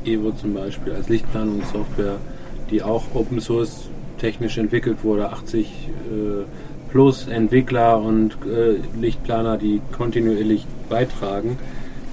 Evo 0.04 0.32
zum 0.32 0.54
Beispiel 0.54 0.92
als 0.92 1.08
Lichtplanungssoftware, 1.08 2.16
die 2.70 2.82
auch 2.82 3.04
Open 3.14 3.40
Source 3.40 3.88
technisch 4.18 4.58
entwickelt 4.58 5.02
wurde, 5.02 5.30
80 5.30 5.66
äh, 5.66 6.90
plus 6.90 7.26
Entwickler 7.28 8.00
und 8.00 8.36
äh, 8.46 8.76
Lichtplaner, 9.00 9.58
die 9.58 9.80
kontinuierlich 9.96 10.66
beitragen, 10.88 11.58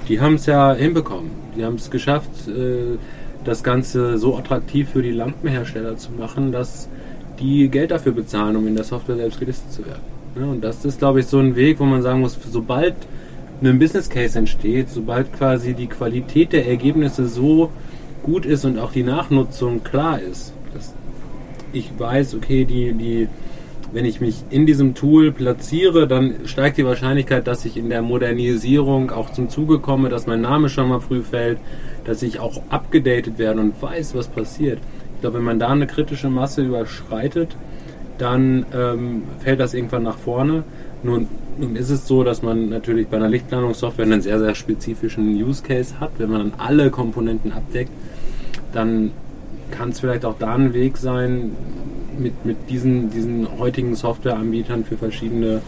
die 0.08 0.20
haben 0.20 0.36
es 0.36 0.46
ja 0.46 0.74
hinbekommen. 0.74 1.32
Die 1.56 1.64
haben 1.64 1.76
es 1.76 1.90
geschafft, 1.90 2.48
äh, 2.48 2.98
das 3.44 3.64
Ganze 3.64 4.18
so 4.18 4.38
attraktiv 4.38 4.90
für 4.90 5.02
die 5.02 5.12
Lampenhersteller 5.12 5.98
zu 5.98 6.12
machen, 6.12 6.52
dass 6.52 6.90
die 7.40 7.70
Geld 7.70 7.92
dafür 7.92 8.12
bezahlen, 8.12 8.56
um 8.56 8.68
in 8.68 8.76
der 8.76 8.84
Software 8.84 9.16
selbst 9.16 9.40
gelistet 9.40 9.72
zu 9.72 9.86
werden. 9.86 10.02
Ja, 10.40 10.46
und 10.46 10.64
das 10.64 10.84
ist, 10.86 11.00
glaube 11.00 11.20
ich, 11.20 11.28
so 11.28 11.40
ein 11.40 11.56
Weg, 11.56 11.80
wo 11.80 11.86
man 11.86 12.02
sagen 12.02 12.22
muss, 12.22 12.38
sobald 12.52 12.96
ein 13.62 13.80
Business 13.80 14.10
Case 14.10 14.38
entsteht, 14.38 14.90
sobald 14.90 15.32
quasi 15.34 15.74
die 15.74 15.88
Qualität 15.88 16.54
der 16.54 16.68
Ergebnisse 16.68 17.28
so 17.28 17.70
gut 18.24 18.46
ist 18.46 18.66
und 18.66 18.80
auch 18.80 18.92
die 18.92 19.04
Nachnutzung 19.04 19.84
klar 19.84 20.20
ist, 20.20 20.54
dass 20.74 20.94
ich 21.72 21.92
weiß, 21.98 22.36
okay, 22.36 22.66
die, 22.66 22.94
die 22.94 23.28
wenn 23.94 24.06
ich 24.06 24.20
mich 24.20 24.44
in 24.50 24.66
diesem 24.66 24.96
Tool 24.96 25.32
platziere, 25.32 26.08
dann 26.08 26.36
steigt 26.46 26.78
die 26.78 26.86
Wahrscheinlichkeit, 26.86 27.46
dass 27.46 27.64
ich 27.64 27.78
in 27.78 27.90
der 27.90 28.02
Modernisierung 28.02 29.12
auch 29.12 29.32
zum 29.32 29.50
Zuge 29.50 29.80
komme, 29.80 30.10
dass 30.10 30.26
mein 30.26 30.42
Name 30.42 30.70
schon 30.70 30.90
mal 30.90 31.00
früh 31.00 31.22
fällt, 31.22 31.60
dass 32.04 32.24
ich 32.24 32.40
auch 32.40 32.64
abgedatet 32.70 33.38
werde 33.38 33.62
und 33.62 33.80
weiß, 33.80 34.16
was 34.16 34.28
passiert. 34.28 34.80
Ich 35.24 35.26
glaube, 35.26 35.38
wenn 35.38 35.46
man 35.46 35.58
da 35.58 35.70
eine 35.70 35.88
kritische 35.88 36.30
Masse 36.30 36.64
überschreitet, 36.64 37.56
dann 38.18 38.66
ähm, 38.76 39.24
fällt 39.40 39.62
das 39.62 39.74
irgendwann 39.74 40.04
nach 40.04 40.18
vorne. 40.18 40.66
Nun, 41.02 41.30
nun 41.58 41.78
ist 41.78 41.92
es 41.92 42.06
so, 42.06 42.26
dass 42.26 42.42
man 42.42 42.68
natürlich 42.68 43.08
bei 43.08 43.16
einer 43.16 43.30
Lichtplanungssoftware 43.30 44.04
einen 44.04 44.22
sehr, 44.22 44.38
sehr 44.40 44.54
spezifischen 44.54 45.34
Use 45.42 45.64
Case 45.64 46.02
hat. 46.02 46.12
Wenn 46.18 46.30
man 46.30 46.40
dann 46.40 46.60
alle 46.60 46.90
Komponenten 46.90 47.54
abdeckt, 47.54 47.92
dann 48.74 49.12
kann 49.72 49.92
es 49.92 50.02
vielleicht 50.02 50.26
auch 50.26 50.36
da 50.40 50.56
ein 50.56 50.74
Weg 50.74 50.98
sein, 50.98 51.52
mit, 52.20 52.46
mit 52.46 52.58
diesen, 52.70 53.10
diesen 53.10 53.48
heutigen 53.58 53.96
Softwareanbietern 53.96 54.84
für 54.84 54.98
verschiedene 54.98 55.62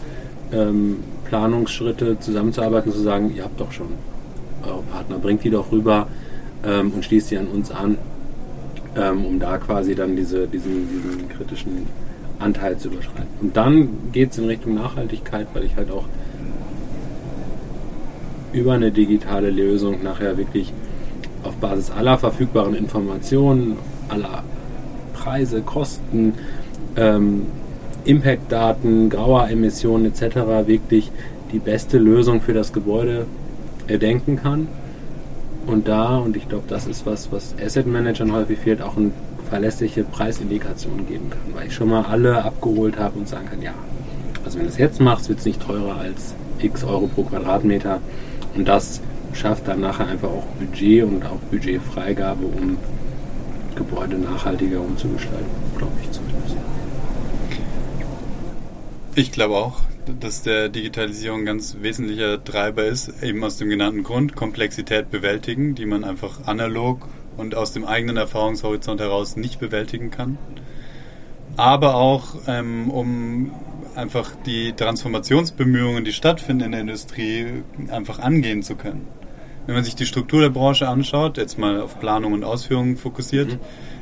ähm, 0.52 0.96
Planungsschritte 1.24 2.20
zusammenzuarbeiten, 2.20 2.92
zu 2.92 3.00
sagen, 3.00 3.32
ihr 3.34 3.44
habt 3.44 3.58
doch 3.58 3.72
schon 3.72 3.88
eure 4.64 4.82
Partner, 4.82 5.16
bringt 5.16 5.44
die 5.44 5.50
doch 5.50 5.72
rüber 5.72 6.08
ähm, 6.62 6.92
und 6.94 7.06
schließt 7.06 7.28
sie 7.28 7.38
an 7.38 7.46
uns 7.46 7.70
an, 7.70 7.96
ähm, 8.96 9.24
um 9.24 9.38
da 9.38 9.58
quasi 9.58 9.94
dann 9.94 10.16
diese, 10.16 10.46
diesen, 10.46 10.88
diesen 10.88 11.28
kritischen 11.28 11.86
Anteil 12.38 12.78
zu 12.78 12.88
überschreiten. 12.88 13.28
Und 13.40 13.56
dann 13.56 13.88
geht 14.12 14.32
es 14.32 14.38
in 14.38 14.44
Richtung 14.46 14.74
Nachhaltigkeit, 14.74 15.46
weil 15.54 15.64
ich 15.64 15.76
halt 15.76 15.90
auch 15.90 16.04
über 18.52 18.72
eine 18.72 18.90
digitale 18.90 19.50
Lösung 19.50 20.02
nachher 20.02 20.38
wirklich 20.38 20.72
auf 21.42 21.54
Basis 21.56 21.90
aller 21.90 22.18
verfügbaren 22.18 22.74
Informationen, 22.74 23.76
aller 24.08 24.42
Preise, 25.12 25.60
Kosten, 25.62 26.34
ähm, 26.96 27.42
Impact-Daten, 28.04 29.10
grauer 29.10 29.48
Emissionen 29.48 30.06
etc. 30.06 30.36
wirklich 30.66 31.10
die 31.52 31.58
beste 31.58 31.98
Lösung 31.98 32.40
für 32.40 32.52
das 32.52 32.72
Gebäude 32.72 33.26
erdenken 33.88 34.36
kann. 34.36 34.68
Und 35.66 35.88
da, 35.88 36.18
und 36.18 36.36
ich 36.36 36.48
glaube, 36.48 36.64
das 36.68 36.86
ist 36.86 37.06
was, 37.06 37.32
was 37.32 37.54
Asset 37.60 37.86
Managern 37.86 38.32
häufig 38.32 38.58
fehlt, 38.58 38.80
auch 38.80 38.96
eine 38.96 39.10
verlässliche 39.50 40.04
Preisindikation 40.04 41.06
geben 41.06 41.30
kann, 41.30 41.54
weil 41.54 41.66
ich 41.66 41.74
schon 41.74 41.90
mal 41.90 42.04
alle 42.04 42.44
abgeholt 42.44 42.98
habe 42.98 43.18
und 43.18 43.28
sagen 43.28 43.46
kann, 43.48 43.62
ja, 43.62 43.74
also 44.44 44.58
wenn 44.58 44.66
du 44.66 44.70
es 44.70 44.78
jetzt 44.78 45.00
machst, 45.00 45.28
wird 45.28 45.40
es 45.40 45.44
nicht 45.44 45.60
teurer 45.60 45.96
als 45.96 46.34
x 46.60 46.84
Euro 46.84 47.08
pro 47.08 47.24
Quadratmeter. 47.24 48.00
Und 48.54 48.66
das 48.68 49.00
schafft 49.32 49.68
dann 49.68 49.80
nachher 49.80 50.06
einfach 50.06 50.28
auch 50.28 50.46
Budget 50.58 51.04
und 51.04 51.24
auch 51.26 51.38
Budgetfreigabe, 51.50 52.46
um 52.46 52.78
Gebäude 53.74 54.16
nachhaltiger 54.16 54.80
umzugestalten, 54.80 55.46
glaube 55.76 55.92
ich 56.02 56.10
zumindest. 56.10 56.56
Ich 59.14 59.32
glaube 59.32 59.56
auch, 59.56 59.80
dass 60.20 60.42
der 60.42 60.68
Digitalisierung 60.68 61.40
ein 61.40 61.46
ganz 61.46 61.76
wesentlicher 61.80 62.42
Treiber 62.42 62.84
ist, 62.84 63.22
eben 63.22 63.42
aus 63.44 63.56
dem 63.56 63.68
genannten 63.68 64.02
Grund, 64.02 64.36
Komplexität 64.36 65.10
bewältigen, 65.10 65.74
die 65.74 65.86
man 65.86 66.04
einfach 66.04 66.46
analog 66.46 67.08
und 67.36 67.54
aus 67.54 67.72
dem 67.72 67.84
eigenen 67.84 68.16
Erfahrungshorizont 68.16 69.00
heraus 69.00 69.36
nicht 69.36 69.60
bewältigen 69.60 70.10
kann. 70.10 70.38
Aber 71.56 71.94
auch, 71.96 72.36
ähm, 72.46 72.90
um 72.90 73.50
einfach 73.94 74.30
die 74.44 74.72
Transformationsbemühungen, 74.72 76.04
die 76.04 76.12
stattfinden 76.12 76.64
in 76.64 76.72
der 76.72 76.80
Industrie, 76.82 77.62
einfach 77.88 78.18
angehen 78.18 78.62
zu 78.62 78.76
können. 78.76 79.08
Wenn 79.66 79.74
man 79.74 79.84
sich 79.84 79.96
die 79.96 80.06
Struktur 80.06 80.42
der 80.42 80.50
Branche 80.50 80.88
anschaut, 80.88 81.38
jetzt 81.38 81.58
mal 81.58 81.80
auf 81.80 81.98
Planung 81.98 82.34
und 82.34 82.44
Ausführung 82.44 82.96
fokussiert, 82.96 83.54
mhm. 83.54 83.58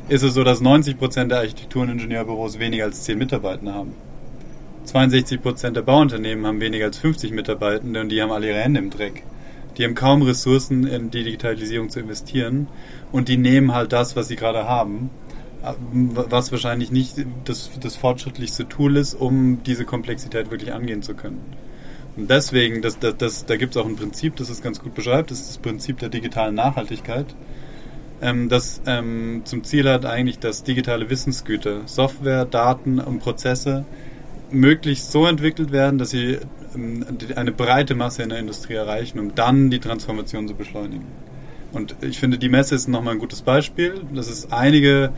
ist 0.09 0.23
es 0.23 0.35
so, 0.35 0.45
dass 0.45 0.61
90 0.61 0.99
Prozent 0.99 1.31
der 1.31 1.39
Architektur- 1.39 1.83
und 1.83 1.91
Ingenieurbüros 1.91 2.59
weniger 2.59 2.85
als 2.85 3.05
10 3.05 3.17
Mitarbeiter 3.17 3.73
haben. 3.73 3.95
62 4.85 5.43
Prozent 5.43 5.77
der 5.77 5.83
Bauunternehmen 5.83 6.47
haben 6.47 6.61
weniger 6.61 6.87
als 6.87 6.99
50 6.99 7.33
Mitarbeitende 7.33 8.01
und 8.01 8.09
die 8.11 8.21
haben 8.21 8.31
alle 8.31 8.49
ihre 8.49 8.59
Hände 8.59 8.81
im 8.81 8.91
Dreck. 8.91 9.25
Die 9.77 9.85
haben 9.85 9.95
kaum 9.95 10.23
Ressourcen 10.23 10.87
in 10.87 11.11
die 11.11 11.25
Digitalisierung 11.25 11.91
zu 11.91 12.01
investieren 12.01 12.69
und 13.11 13.29
die 13.29 13.37
nehmen 13.37 13.75
halt 13.75 13.93
das, 13.93 14.15
was 14.15 14.29
sie 14.29 14.37
gerade 14.37 14.69
haben, 14.69 15.11
was 15.93 16.53
wahrscheinlich 16.53 16.93
nicht 16.93 17.17
das, 17.45 17.71
das 17.81 17.97
fortschrittlichste 17.97 18.69
Tool 18.69 18.97
ist, 18.97 19.15
um 19.15 19.63
diese 19.65 19.85
Komplexität 19.85 20.51
wirklich 20.51 20.73
angehen 20.73 21.03
zu 21.03 21.15
können. 21.15 21.41
Und 22.17 22.31
deswegen, 22.31 22.83
das, 22.83 22.99
das, 22.99 23.17
das, 23.17 23.47
da 23.47 23.57
gibt 23.57 23.75
es 23.75 23.83
auch 23.83 23.87
ein 23.87 23.97
Prinzip, 23.97 24.37
das 24.37 24.49
es 24.49 24.63
ganz 24.63 24.81
gut 24.81 24.95
beschreibt, 24.95 25.31
das 25.31 25.41
ist 25.41 25.49
das 25.49 25.59
Prinzip 25.59 25.99
der 25.99 26.11
digitalen 26.11 26.55
Nachhaltigkeit, 26.55 27.35
ähm, 28.23 28.49
das 28.49 28.81
ähm, 28.87 29.43
zum 29.45 29.65
Ziel 29.65 29.89
hat 29.89 30.07
eigentlich, 30.07 30.39
dass 30.39 30.63
digitale 30.63 31.11
Wissensgüter, 31.11 31.83
Software, 31.87 32.45
Daten 32.45 33.01
und 33.01 33.19
Prozesse 33.19 33.85
möglichst 34.55 35.13
so 35.13 35.27
entwickelt 35.27 35.73
werden, 35.73 35.99
dass 35.99 36.11
sie 36.11 36.39
ähm, 36.75 37.05
eine 37.37 37.53
breite 37.53 37.95
Masse 37.95 38.23
in 38.23 38.31
der 38.31 38.39
Industrie 38.39 38.75
erreichen, 38.75 39.19
um 39.19 39.35
dann 39.35 39.71
die 39.71 39.81
Transformation 39.81 40.49
zu 40.49 40.55
beschleunigen. 40.55 41.07
Und 41.73 41.97
ich 42.03 42.19
finde, 42.19 42.39
die 42.39 42.49
Messe 42.49 42.75
ist 42.75 42.89
nochmal 42.89 43.15
ein 43.15 43.19
gutes 43.19 43.43
Beispiel, 43.43 44.01
dass 44.15 44.29
es 44.29 44.53
einige 44.53 45.13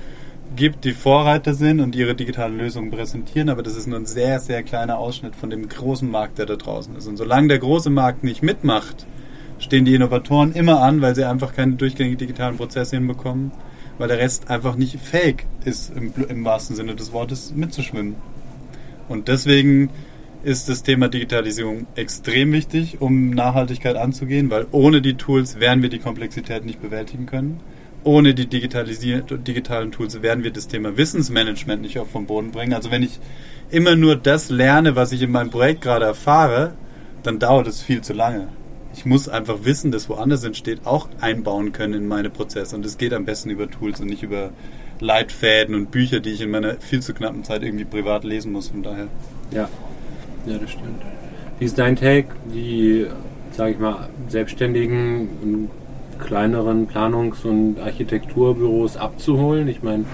gibt, 0.54 0.84
die 0.84 0.92
Vorreiter 0.92 1.54
sind 1.54 1.80
und 1.80 1.94
ihre 1.94 2.14
digitalen 2.14 2.56
Lösungen 2.56 2.90
präsentieren, 2.90 3.48
aber 3.48 3.62
das 3.62 3.76
ist 3.76 3.86
nur 3.86 3.98
ein 3.98 4.06
sehr, 4.06 4.40
sehr 4.40 4.62
kleiner 4.62 4.98
Ausschnitt 4.98 5.36
von 5.36 5.50
dem 5.50 5.68
großen 5.68 6.10
Markt, 6.10 6.38
der 6.38 6.46
da 6.46 6.56
draußen 6.56 6.96
ist. 6.96 7.06
Und 7.06 7.16
solange 7.16 7.48
der 7.48 7.58
große 7.58 7.90
Markt 7.90 8.24
nicht 8.24 8.42
mitmacht, 8.42 9.06
stehen 9.58 9.84
die 9.84 9.94
Innovatoren 9.94 10.52
immer 10.52 10.82
an, 10.82 11.00
weil 11.00 11.14
sie 11.14 11.24
einfach 11.24 11.54
keine 11.54 11.72
durchgängigen 11.72 12.18
digitalen 12.18 12.56
Prozesse 12.56 12.96
hinbekommen, 12.96 13.52
weil 13.98 14.08
der 14.08 14.18
Rest 14.18 14.48
einfach 14.48 14.76
nicht 14.76 15.00
fähig 15.00 15.46
ist, 15.64 15.92
im, 15.94 16.12
im 16.28 16.44
wahrsten 16.44 16.76
Sinne 16.76 16.94
des 16.94 17.12
Wortes 17.12 17.52
mitzuschwimmen. 17.54 18.16
Und 19.08 19.28
deswegen 19.28 19.90
ist 20.42 20.68
das 20.68 20.82
Thema 20.82 21.08
Digitalisierung 21.08 21.86
extrem 21.96 22.52
wichtig, 22.52 23.00
um 23.00 23.30
Nachhaltigkeit 23.30 23.96
anzugehen, 23.96 24.50
weil 24.50 24.66
ohne 24.70 25.02
die 25.02 25.14
Tools 25.14 25.58
werden 25.58 25.82
wir 25.82 25.88
die 25.88 25.98
Komplexität 25.98 26.64
nicht 26.64 26.80
bewältigen 26.80 27.26
können. 27.26 27.60
Ohne 28.04 28.34
die 28.34 28.46
digitalen 28.46 29.90
Tools 29.90 30.22
werden 30.22 30.44
wir 30.44 30.52
das 30.52 30.68
Thema 30.68 30.96
Wissensmanagement 30.96 31.82
nicht 31.82 31.98
auf 31.98 32.12
den 32.12 32.26
Boden 32.26 32.52
bringen. 32.52 32.74
Also 32.74 32.92
wenn 32.92 33.02
ich 33.02 33.18
immer 33.70 33.96
nur 33.96 34.14
das 34.14 34.48
lerne, 34.48 34.94
was 34.94 35.10
ich 35.10 35.22
in 35.22 35.32
meinem 35.32 35.50
Projekt 35.50 35.80
gerade 35.80 36.04
erfahre, 36.04 36.74
dann 37.24 37.40
dauert 37.40 37.66
es 37.66 37.82
viel 37.82 38.02
zu 38.02 38.12
lange. 38.12 38.46
Ich 38.94 39.04
muss 39.04 39.28
einfach 39.28 39.64
Wissen, 39.64 39.90
das 39.90 40.08
woanders 40.08 40.44
entsteht, 40.44 40.86
auch 40.86 41.08
einbauen 41.20 41.72
können 41.72 41.94
in 41.94 42.06
meine 42.06 42.30
Prozesse. 42.30 42.76
Und 42.76 42.84
das 42.84 42.96
geht 42.96 43.12
am 43.12 43.24
besten 43.24 43.50
über 43.50 43.68
Tools 43.68 44.00
und 44.00 44.06
nicht 44.06 44.22
über 44.22 44.52
Leitfäden 45.00 45.74
und 45.74 45.90
Bücher, 45.90 46.20
die 46.20 46.30
ich 46.30 46.40
in 46.40 46.50
meiner 46.50 46.74
viel 46.74 47.00
zu 47.00 47.14
knappen 47.14 47.44
Zeit 47.44 47.62
irgendwie 47.62 47.84
privat 47.84 48.24
lesen 48.24 48.52
muss. 48.52 48.68
Von 48.68 48.82
daher. 48.82 49.08
Ja, 49.50 49.68
ja, 50.46 50.58
das 50.58 50.70
stimmt. 50.70 51.02
Wie 51.58 51.64
ist 51.64 51.78
dein 51.78 51.96
Take, 51.96 52.28
die, 52.52 53.06
sage 53.52 53.72
ich 53.72 53.78
mal, 53.78 54.08
selbstständigen 54.28 55.28
und 55.42 55.70
kleineren 56.18 56.88
Planungs- 56.88 57.44
und 57.44 57.80
Architekturbüros 57.80 58.96
abzuholen? 58.96 59.68
Ich 59.68 59.82
meine, 59.82 60.04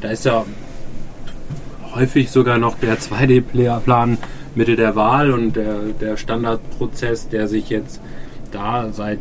da 0.00 0.10
ist 0.10 0.24
ja 0.24 0.44
häufig 1.94 2.30
sogar 2.30 2.58
noch 2.58 2.78
der 2.78 2.98
2D-Plan 2.98 4.18
Mitte 4.54 4.76
der 4.76 4.94
Wahl 4.94 5.32
und 5.32 5.56
der, 5.56 5.78
der 6.00 6.16
Standardprozess, 6.16 7.28
der 7.28 7.48
sich 7.48 7.70
jetzt 7.70 8.00
da 8.52 8.92
seit 8.92 9.18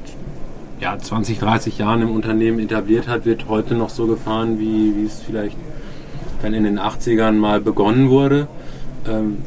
ja, 0.83 0.99
20, 0.99 1.39
30 1.39 1.77
Jahren 1.77 2.01
im 2.01 2.11
Unternehmen 2.11 2.59
etabliert 2.59 3.07
hat, 3.07 3.23
wird 3.25 3.47
heute 3.47 3.73
noch 3.73 3.89
so 3.89 4.05
gefahren, 4.05 4.59
wie, 4.59 4.93
wie 4.97 5.05
es 5.05 5.21
vielleicht 5.21 5.55
dann 6.41 6.53
in 6.53 6.65
den 6.65 6.77
80ern 6.77 7.31
mal 7.31 7.61
begonnen 7.61 8.09
wurde. 8.09 8.49
Ähm, 9.07 9.37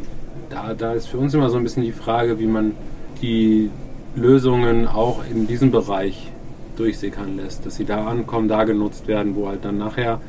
da, 0.48 0.72
da 0.72 0.94
ist 0.94 1.08
für 1.08 1.18
uns 1.18 1.34
immer 1.34 1.50
so 1.50 1.58
ein 1.58 1.62
bisschen 1.62 1.82
die 1.82 1.92
Frage, 1.92 2.38
wie 2.38 2.46
man 2.46 2.72
die 3.20 3.68
Lösungen 4.14 4.88
auch 4.88 5.24
in 5.30 5.46
diesem 5.46 5.70
Bereich 5.70 6.32
durchsickern 6.78 7.36
lässt, 7.36 7.66
dass 7.66 7.76
sie 7.76 7.84
da 7.84 8.06
ankommen, 8.06 8.48
da 8.48 8.64
genutzt 8.64 9.06
werden, 9.06 9.36
wo 9.36 9.48
halt 9.48 9.62
dann 9.62 9.76
nachher, 9.76 10.22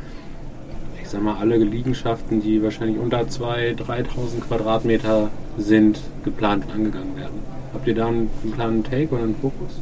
ich 1.01 1.07
sag 1.07 1.21
mal, 1.23 1.37
alle 1.37 1.55
Liegenschaften, 1.55 2.41
die 2.41 2.61
wahrscheinlich 2.61 2.99
unter 2.99 3.21
2.000, 3.21 3.77
3.000 3.77 4.41
Quadratmeter 4.45 5.29
sind, 5.57 6.01
geplant 6.25 6.65
angegangen 6.75 7.15
werden. 7.15 7.39
Habt 7.73 7.87
ihr 7.87 7.95
da 7.95 8.07
einen, 8.07 8.29
einen 8.43 8.53
klaren 8.53 8.83
Take 8.83 9.15
oder 9.15 9.23
einen 9.23 9.35
Fokus? 9.35 9.79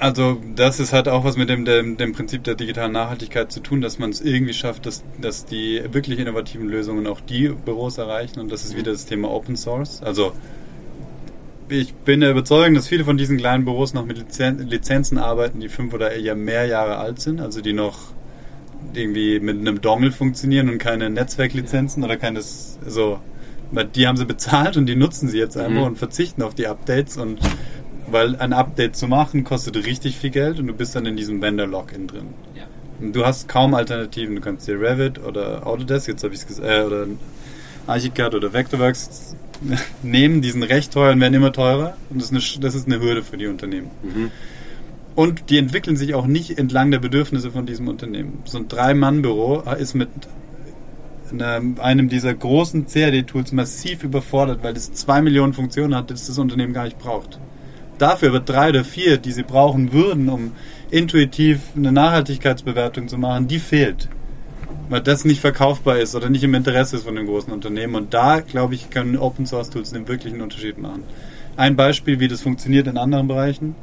Also 0.00 0.40
das 0.56 0.80
ist 0.80 0.94
halt 0.94 1.08
auch 1.08 1.24
was 1.24 1.36
mit 1.36 1.50
dem, 1.50 1.66
dem, 1.66 1.98
dem 1.98 2.12
Prinzip 2.12 2.42
der 2.42 2.54
digitalen 2.54 2.92
Nachhaltigkeit 2.92 3.52
zu 3.52 3.60
tun, 3.60 3.82
dass 3.82 3.98
man 3.98 4.08
es 4.08 4.22
irgendwie 4.22 4.54
schafft, 4.54 4.86
dass, 4.86 5.04
dass 5.20 5.44
die 5.44 5.82
wirklich 5.92 6.18
innovativen 6.18 6.68
Lösungen 6.70 7.06
auch 7.06 7.20
die 7.20 7.48
Büros 7.50 7.98
erreichen 7.98 8.40
und 8.40 8.50
das 8.50 8.64
ist 8.64 8.78
wieder 8.78 8.92
das 8.92 9.04
Thema 9.04 9.30
Open 9.30 9.56
Source. 9.56 10.02
Also 10.02 10.32
ich 11.68 11.92
bin 11.92 12.20
der 12.20 12.30
Überzeugung, 12.30 12.74
dass 12.74 12.88
viele 12.88 13.04
von 13.04 13.18
diesen 13.18 13.36
kleinen 13.36 13.66
Büros 13.66 13.92
noch 13.92 14.06
mit 14.06 14.16
Lizen 14.16 14.66
Lizenzen 14.66 15.18
arbeiten, 15.18 15.60
die 15.60 15.68
fünf 15.68 15.92
oder 15.92 16.12
eher 16.12 16.34
mehr 16.34 16.64
Jahre 16.64 16.96
alt 16.96 17.20
sind, 17.20 17.38
also 17.42 17.60
die 17.60 17.74
noch 17.74 17.98
irgendwie 18.94 19.38
mit 19.38 19.58
einem 19.58 19.82
Dongle 19.82 20.12
funktionieren 20.12 20.70
und 20.70 20.78
keine 20.78 21.10
Netzwerklizenzen 21.10 22.02
oder 22.04 22.16
keines 22.16 22.78
so, 22.86 23.20
die 23.94 24.06
haben 24.06 24.16
sie 24.16 24.24
bezahlt 24.24 24.78
und 24.78 24.86
die 24.86 24.96
nutzen 24.96 25.28
sie 25.28 25.38
jetzt 25.38 25.58
einfach 25.58 25.82
mhm. 25.82 25.88
und 25.88 25.98
verzichten 25.98 26.40
auf 26.42 26.54
die 26.54 26.66
Updates 26.66 27.18
und 27.18 27.38
weil 28.12 28.36
ein 28.36 28.52
Update 28.52 28.96
zu 28.96 29.08
machen 29.08 29.44
kostet 29.44 29.76
richtig 29.76 30.16
viel 30.16 30.30
Geld 30.30 30.58
und 30.58 30.66
du 30.66 30.74
bist 30.74 30.94
dann 30.94 31.06
in 31.06 31.16
diesem 31.16 31.40
Vendor-Login 31.40 32.06
drin. 32.06 32.28
Ja. 32.54 32.64
Und 33.00 33.14
du 33.14 33.24
hast 33.24 33.48
kaum 33.48 33.74
Alternativen. 33.74 34.36
Du 34.36 34.40
kannst 34.40 34.68
dir 34.68 34.80
Revit 34.80 35.18
oder 35.18 35.66
Autodesk, 35.66 36.08
jetzt 36.08 36.22
habe 36.22 36.34
ich 36.34 36.40
es 36.40 36.46
gesagt, 36.46 36.68
äh, 36.68 36.82
oder 36.82 37.06
Archicad 37.86 38.34
oder 38.34 38.52
Vectorworks 38.52 39.34
nehmen. 40.02 40.42
Die 40.42 40.50
sind 40.50 40.62
recht 40.62 40.92
teuer 40.92 41.12
und 41.12 41.20
werden 41.20 41.34
immer 41.34 41.52
teurer. 41.52 41.96
Und 42.10 42.20
das 42.20 42.30
ist 42.30 42.54
eine, 42.54 42.62
das 42.62 42.74
ist 42.74 42.86
eine 42.86 43.00
Hürde 43.00 43.22
für 43.22 43.36
die 43.36 43.46
Unternehmen. 43.46 43.90
Mhm. 44.02 44.30
Und 45.16 45.50
die 45.50 45.58
entwickeln 45.58 45.96
sich 45.96 46.14
auch 46.14 46.26
nicht 46.26 46.58
entlang 46.58 46.90
der 46.90 46.98
Bedürfnisse 46.98 47.50
von 47.50 47.66
diesem 47.66 47.88
Unternehmen. 47.88 48.42
So 48.44 48.58
ein 48.58 48.68
Drei-Mann-Büro 48.68 49.62
ist 49.78 49.94
mit 49.94 50.08
einem 51.32 52.08
dieser 52.08 52.34
großen 52.34 52.86
CAD-Tools 52.86 53.52
massiv 53.52 54.02
überfordert, 54.02 54.62
weil 54.62 54.74
es 54.74 54.92
zwei 54.92 55.20
Millionen 55.22 55.52
Funktionen 55.52 55.94
hat, 55.94 56.10
das 56.10 56.26
das 56.26 56.38
Unternehmen 56.38 56.72
gar 56.72 56.84
nicht 56.84 56.98
braucht 56.98 57.38
dafür 58.00 58.32
wird 58.32 58.48
drei 58.48 58.70
oder 58.70 58.84
vier, 58.84 59.18
die 59.18 59.32
sie 59.32 59.42
brauchen 59.42 59.92
würden, 59.92 60.28
um 60.28 60.52
intuitiv 60.90 61.60
eine 61.76 61.92
Nachhaltigkeitsbewertung 61.92 63.08
zu 63.08 63.18
machen, 63.18 63.48
die 63.48 63.58
fehlt. 63.58 64.08
Weil 64.88 65.00
das 65.00 65.24
nicht 65.24 65.40
verkaufbar 65.40 65.98
ist 65.98 66.16
oder 66.16 66.28
nicht 66.28 66.42
im 66.42 66.54
Interesse 66.54 66.96
ist 66.96 67.04
von 67.04 67.14
den 67.14 67.26
großen 67.26 67.52
Unternehmen. 67.52 67.94
Und 67.94 68.12
da, 68.12 68.40
glaube 68.40 68.74
ich, 68.74 68.90
können 68.90 69.16
Open 69.16 69.46
Source 69.46 69.70
Tools 69.70 69.92
einen 69.92 70.08
wirklichen 70.08 70.40
Unterschied 70.40 70.78
machen. 70.78 71.04
Ein 71.56 71.76
Beispiel, 71.76 72.18
wie 72.18 72.28
das 72.28 72.40
funktioniert 72.40 72.86
in 72.86 72.96
anderen 72.96 73.28
Bereichen. 73.28 73.76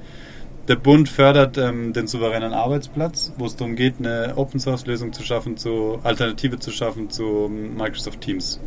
Der 0.68 0.76
Bund 0.76 1.08
fördert 1.08 1.58
ähm, 1.58 1.94
den 1.94 2.08
souveränen 2.08 2.54
Arbeitsplatz, 2.54 3.32
wo 3.38 3.46
es 3.46 3.56
darum 3.56 3.78
geht, 3.78 3.96
eine 4.00 4.34
Open 4.36 4.60
Source 4.60 4.86
Lösung 4.86 5.14
zu 5.14 5.24
schaffen, 5.24 5.56
zu 5.56 6.00
Alternative 6.04 6.60
zu 6.60 6.72
schaffen 6.72 7.10
zu 7.10 7.50
Microsoft 7.50 8.20
Teams. 8.20 8.60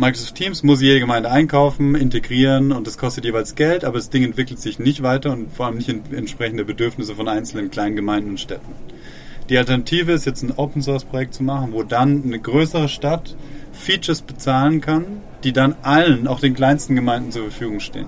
Microsoft 0.00 0.36
Teams 0.36 0.62
muss 0.62 0.80
jede 0.80 1.00
Gemeinde 1.00 1.28
einkaufen, 1.28 1.96
integrieren 1.96 2.70
und 2.70 2.86
das 2.86 2.98
kostet 2.98 3.24
jeweils 3.24 3.56
Geld, 3.56 3.84
aber 3.84 3.98
das 3.98 4.10
Ding 4.10 4.22
entwickelt 4.22 4.60
sich 4.60 4.78
nicht 4.78 5.02
weiter 5.02 5.32
und 5.32 5.52
vor 5.52 5.66
allem 5.66 5.78
nicht 5.78 5.88
in 5.88 6.04
entsprechende 6.14 6.64
Bedürfnisse 6.64 7.16
von 7.16 7.26
einzelnen 7.26 7.68
kleinen 7.68 7.96
Gemeinden 7.96 8.30
und 8.30 8.38
Städten. 8.38 8.74
Die 9.48 9.58
Alternative 9.58 10.12
ist 10.12 10.24
jetzt 10.24 10.44
ein 10.44 10.52
Open 10.56 10.82
Source 10.82 11.04
Projekt 11.04 11.34
zu 11.34 11.42
machen, 11.42 11.72
wo 11.72 11.82
dann 11.82 12.22
eine 12.22 12.38
größere 12.38 12.88
Stadt 12.88 13.34
Features 13.72 14.22
bezahlen 14.22 14.80
kann, 14.80 15.04
die 15.42 15.52
dann 15.52 15.74
allen, 15.82 16.28
auch 16.28 16.38
den 16.38 16.54
kleinsten 16.54 16.94
Gemeinden 16.94 17.32
zur 17.32 17.42
Verfügung 17.42 17.80
stehen. 17.80 18.06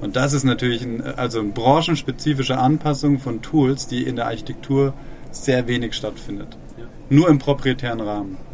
Und 0.00 0.16
das 0.16 0.32
ist 0.32 0.44
natürlich 0.44 0.80
ein, 0.84 1.02
also 1.02 1.40
eine 1.40 1.50
branchenspezifische 1.50 2.56
Anpassung 2.56 3.18
von 3.18 3.42
Tools, 3.42 3.88
die 3.88 4.04
in 4.04 4.16
der 4.16 4.24
Architektur 4.24 4.94
sehr 5.32 5.68
wenig 5.68 5.92
stattfindet. 5.92 6.56
Ja. 6.78 6.84
Nur 7.10 7.28
im 7.28 7.38
proprietären 7.38 8.00
Rahmen. 8.00 8.47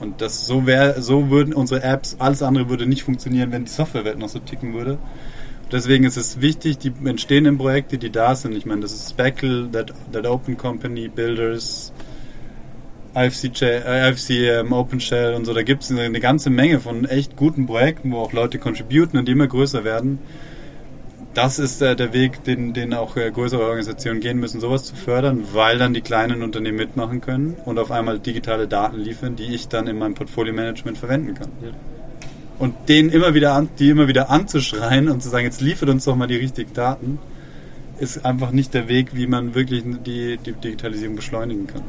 Und 0.00 0.20
das 0.20 0.46
so 0.46 0.66
wäre, 0.66 1.00
so 1.00 1.30
würden 1.30 1.54
unsere 1.54 1.82
Apps, 1.82 2.16
alles 2.18 2.42
andere 2.42 2.68
würde 2.68 2.86
nicht 2.86 3.02
funktionieren, 3.02 3.52
wenn 3.52 3.64
die 3.64 3.70
Softwarewelt 3.70 4.18
noch 4.18 4.28
so 4.28 4.38
ticken 4.38 4.74
würde. 4.74 4.98
Deswegen 5.72 6.04
ist 6.04 6.16
es 6.16 6.40
wichtig, 6.40 6.78
die 6.78 6.92
entstehenden 7.04 7.58
Projekte, 7.58 7.98
die 7.98 8.10
da 8.10 8.36
sind. 8.36 8.54
Ich 8.54 8.66
meine, 8.66 8.82
das 8.82 8.92
ist 8.92 9.10
Speckle, 9.10 9.68
That, 9.72 9.92
That 10.12 10.26
Open 10.26 10.56
Company, 10.56 11.08
Builders, 11.08 11.92
IFC, 13.16 13.62
äh, 13.62 14.10
IFC 14.10 14.62
um, 14.62 14.72
OpenShell 14.72 15.34
und 15.34 15.44
so. 15.44 15.54
Da 15.54 15.62
gibt 15.62 15.82
es 15.82 15.90
eine, 15.90 16.02
eine 16.02 16.20
ganze 16.20 16.50
Menge 16.50 16.78
von 16.78 17.04
echt 17.06 17.36
guten 17.36 17.66
Projekten, 17.66 18.12
wo 18.12 18.18
auch 18.18 18.32
Leute 18.32 18.58
contributen 18.58 19.18
und 19.18 19.26
die 19.26 19.32
immer 19.32 19.48
größer 19.48 19.82
werden 19.82 20.18
das 21.36 21.58
ist 21.58 21.82
äh, 21.82 21.94
der 21.94 22.14
Weg, 22.14 22.44
den, 22.44 22.72
den 22.72 22.94
auch 22.94 23.16
äh, 23.16 23.30
größere 23.30 23.62
Organisationen 23.62 24.20
gehen 24.20 24.38
müssen, 24.38 24.58
sowas 24.58 24.84
zu 24.84 24.96
fördern, 24.96 25.44
weil 25.52 25.76
dann 25.76 25.92
die 25.92 26.00
kleinen 26.00 26.42
Unternehmen 26.42 26.78
mitmachen 26.78 27.20
können 27.20 27.56
und 27.66 27.78
auf 27.78 27.90
einmal 27.90 28.18
digitale 28.18 28.66
Daten 28.66 28.96
liefern, 28.96 29.36
die 29.36 29.54
ich 29.54 29.68
dann 29.68 29.86
in 29.86 29.98
meinem 29.98 30.14
Portfolio-Management 30.14 30.96
verwenden 30.96 31.34
kann. 31.34 31.50
Ja. 31.62 31.68
Und 32.58 32.74
denen 32.88 33.10
immer 33.10 33.34
wieder 33.34 33.52
an, 33.52 33.68
die 33.78 33.90
immer 33.90 34.08
wieder 34.08 34.30
anzuschreien 34.30 35.10
und 35.10 35.22
zu 35.22 35.28
sagen, 35.28 35.44
jetzt 35.44 35.60
liefert 35.60 35.90
uns 35.90 36.06
doch 36.06 36.16
mal 36.16 36.26
die 36.26 36.36
richtigen 36.36 36.72
Daten, 36.72 37.18
ist 37.98 38.24
einfach 38.24 38.50
nicht 38.50 38.72
der 38.72 38.88
Weg, 38.88 39.14
wie 39.14 39.26
man 39.26 39.54
wirklich 39.54 39.84
die, 40.06 40.38
die 40.38 40.52
Digitalisierung 40.52 41.16
beschleunigen 41.16 41.66
kann. 41.66 41.82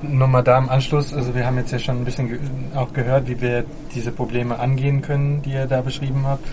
Nochmal 0.00 0.42
da 0.42 0.56
im 0.56 0.70
Anschluss, 0.70 1.12
also 1.12 1.34
wir 1.34 1.44
haben 1.44 1.58
jetzt 1.58 1.70
ja 1.70 1.78
schon 1.78 1.98
ein 1.98 2.04
bisschen 2.06 2.38
auch 2.74 2.94
gehört, 2.94 3.28
wie 3.28 3.40
wir 3.42 3.64
diese 3.94 4.10
Probleme 4.10 4.58
angehen 4.58 5.02
können, 5.02 5.42
die 5.42 5.50
ihr 5.50 5.66
da 5.66 5.82
beschrieben 5.82 6.22
habt. 6.24 6.46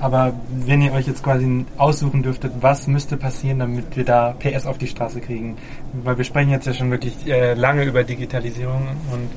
Aber 0.00 0.32
wenn 0.64 0.80
ihr 0.80 0.92
euch 0.92 1.06
jetzt 1.06 1.22
quasi 1.22 1.66
aussuchen 1.76 2.22
dürftet, 2.22 2.52
was 2.60 2.86
müsste 2.86 3.18
passieren, 3.18 3.58
damit 3.58 3.96
wir 3.96 4.04
da 4.04 4.34
PS 4.38 4.66
auf 4.66 4.78
die 4.78 4.86
Straße 4.86 5.20
kriegen? 5.20 5.56
Weil 5.92 6.16
wir 6.16 6.24
sprechen 6.24 6.50
jetzt 6.50 6.66
ja 6.66 6.72
schon 6.72 6.90
wirklich 6.90 7.26
äh, 7.26 7.52
lange 7.52 7.84
über 7.84 8.02
Digitalisierung 8.02 8.88
und 9.12 9.28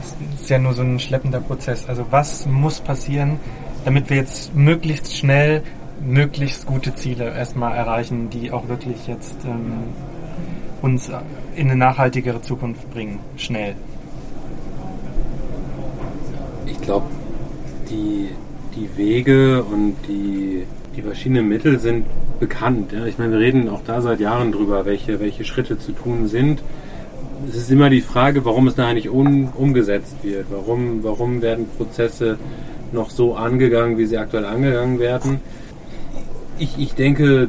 es 0.00 0.40
ist 0.40 0.50
ja 0.50 0.58
nur 0.58 0.72
so 0.72 0.82
ein 0.82 0.98
schleppender 0.98 1.40
Prozess. 1.40 1.86
Also 1.86 2.06
was 2.10 2.46
muss 2.46 2.80
passieren, 2.80 3.38
damit 3.84 4.08
wir 4.08 4.16
jetzt 4.16 4.54
möglichst 4.54 5.14
schnell 5.14 5.62
möglichst 6.02 6.66
gute 6.66 6.94
Ziele 6.94 7.34
erstmal 7.34 7.76
erreichen, 7.76 8.30
die 8.30 8.50
auch 8.52 8.68
wirklich 8.68 9.06
jetzt 9.06 9.36
ähm, 9.44 9.92
uns 10.80 11.10
in 11.54 11.68
eine 11.70 11.76
nachhaltigere 11.76 12.40
Zukunft 12.40 12.90
bringen, 12.90 13.20
schnell? 13.36 13.74
Ich 16.64 16.80
glaube, 16.80 17.06
die 17.90 18.30
die 18.80 18.96
Wege 18.96 19.62
und 19.62 19.96
die, 20.08 20.64
die 20.96 21.02
verschiedenen 21.02 21.48
Mittel 21.48 21.78
sind 21.78 22.06
bekannt. 22.38 22.92
Ja? 22.92 23.06
Ich 23.06 23.18
meine, 23.18 23.32
wir 23.32 23.40
reden 23.40 23.68
auch 23.68 23.82
da 23.86 24.00
seit 24.00 24.20
Jahren 24.20 24.52
drüber, 24.52 24.86
welche, 24.86 25.20
welche 25.20 25.44
Schritte 25.44 25.78
zu 25.78 25.92
tun 25.92 26.26
sind. 26.28 26.62
es 27.48 27.56
ist 27.56 27.70
immer 27.70 27.90
die 27.90 28.00
Frage, 28.00 28.44
warum 28.44 28.66
es 28.66 28.76
nachher 28.76 28.94
nicht 28.94 29.10
un, 29.10 29.48
umgesetzt 29.54 30.16
wird. 30.22 30.46
Warum, 30.50 31.04
warum 31.04 31.42
werden 31.42 31.66
Prozesse 31.76 32.38
noch 32.92 33.10
so 33.10 33.34
angegangen, 33.34 33.98
wie 33.98 34.06
sie 34.06 34.18
aktuell 34.18 34.44
angegangen 34.46 34.98
werden? 34.98 35.40
Ich, 36.58 36.78
ich 36.78 36.94
denke, 36.94 37.48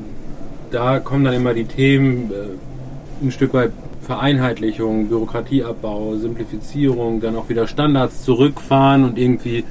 da 0.72 1.00
kommen 1.00 1.26
dann 1.26 1.34
immer 1.34 1.54
die 1.54 1.66
Themen 1.66 2.32
äh, 2.32 3.26
ein 3.26 3.32
Stück 3.32 3.54
weit 3.54 3.72
Vereinheitlichung, 4.12 5.08
Bürokratieabbau, 5.08 6.18
Simplifizierung, 6.18 7.22
dann 7.22 7.38
auch 7.38 7.48
wieder 7.48 7.66
Standards 7.66 8.24
zurückfahren 8.26 9.06
und 9.06 9.18
irgendwie 9.18 9.64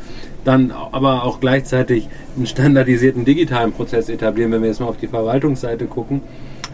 dann 0.47 0.71
aber 0.71 1.25
auch 1.25 1.41
gleichzeitig 1.41 2.09
einen 2.37 2.47
standardisierten 2.47 3.27
digitalen 3.27 3.73
Prozess 3.73 4.09
etablieren, 4.09 4.51
wenn 4.51 4.63
wir 4.63 4.71
jetzt 4.71 4.81
mal 4.81 4.87
auf 4.87 4.97
die 4.97 5.09
Verwaltungsseite 5.09 5.85
gucken. 5.85 6.23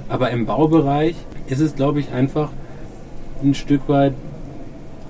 Aber 0.09 0.31
im 0.31 0.47
Baubereich 0.47 1.17
ist 1.49 1.59
es, 1.59 1.75
glaube 1.75 1.99
ich, 1.99 2.13
einfach 2.13 2.51
ein 3.43 3.55
Stück 3.55 3.89
weit 3.89 4.15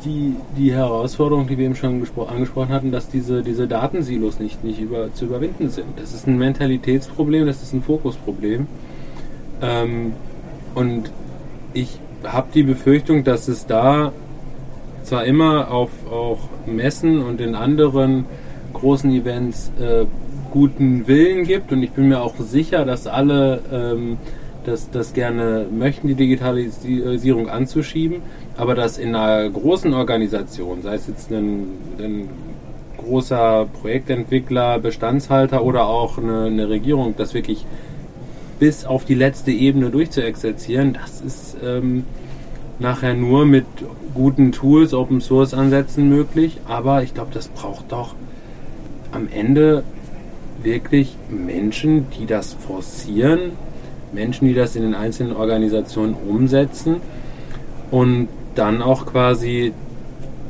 die, 0.06 0.36
die 0.56 0.72
Herausforderung, 0.72 1.46
die 1.46 1.58
wir 1.58 1.66
eben 1.66 1.76
schon 1.76 2.06
angesprochen 2.28 2.70
hatten, 2.70 2.90
dass 2.90 3.10
diese, 3.10 3.42
diese 3.42 3.68
Datensilos 3.68 4.38
nicht, 4.38 4.64
nicht 4.64 4.80
über, 4.80 5.12
zu 5.12 5.26
überwinden 5.26 5.68
sind. 5.68 5.88
Das 5.96 6.14
ist 6.14 6.26
ein 6.26 6.38
Mentalitätsproblem, 6.38 7.44
das 7.44 7.62
ist 7.62 7.74
ein 7.74 7.82
Fokusproblem. 7.82 8.66
Ähm, 9.60 10.14
und 10.74 11.10
ich 11.74 12.00
habe 12.26 12.48
die 12.54 12.62
Befürchtung, 12.62 13.24
dass 13.24 13.48
es 13.48 13.66
da 13.66 14.12
zwar 15.02 15.24
immer 15.24 15.70
auf 15.70 15.90
auch 16.10 16.38
Messen 16.66 17.22
und 17.22 17.40
in 17.40 17.54
anderen 17.54 18.24
großen 18.72 19.10
Events 19.10 19.70
äh, 19.80 20.04
guten 20.50 21.06
Willen 21.06 21.44
gibt 21.44 21.72
und 21.72 21.82
ich 21.82 21.92
bin 21.92 22.08
mir 22.08 22.22
auch 22.22 22.34
sicher, 22.38 22.84
dass 22.84 23.06
alle 23.06 23.60
ähm, 23.72 24.18
das, 24.64 24.90
das 24.90 25.12
gerne 25.12 25.66
möchten, 25.70 26.08
die 26.08 26.14
Digitalisierung 26.14 27.48
anzuschieben, 27.48 28.22
aber 28.56 28.74
dass 28.74 28.98
in 28.98 29.14
einer 29.14 29.48
großen 29.48 29.94
Organisation, 29.94 30.82
sei 30.82 30.94
es 30.94 31.06
jetzt 31.06 31.30
ein, 31.30 31.68
ein 31.98 32.28
großer 32.98 33.66
Projektentwickler, 33.80 34.78
Bestandshalter 34.80 35.62
oder 35.62 35.86
auch 35.86 36.18
eine, 36.18 36.46
eine, 36.46 36.68
Regierung, 36.68 37.14
das 37.16 37.34
wirklich 37.34 37.64
bis 38.58 38.84
auf 38.84 39.04
die 39.04 39.14
letzte 39.14 39.50
Ebene 39.50 39.90
durchzuexerzieren, 39.90 40.94
das 40.94 41.20
ist 41.20 41.56
ähm, 41.64 42.04
nachher 42.78 43.14
nur 43.14 43.46
mit 43.46 43.66
guten 44.14 44.52
Tools, 44.52 44.94
Open 44.94 45.20
Source 45.20 45.54
Ansätzen 45.54 46.08
möglich, 46.08 46.58
aber 46.66 47.02
ich 47.02 47.14
glaube, 47.14 47.30
das 47.32 47.48
braucht 47.48 47.92
doch 47.92 48.14
am 49.12 49.28
Ende 49.32 49.82
wirklich 50.62 51.16
Menschen, 51.28 52.06
die 52.18 52.26
das 52.26 52.54
forcieren, 52.54 53.52
Menschen, 54.12 54.48
die 54.48 54.54
das 54.54 54.76
in 54.76 54.82
den 54.82 54.94
einzelnen 54.94 55.36
Organisationen 55.36 56.14
umsetzen 56.14 56.96
und 57.90 58.28
dann 58.54 58.82
auch 58.82 59.06
quasi 59.06 59.72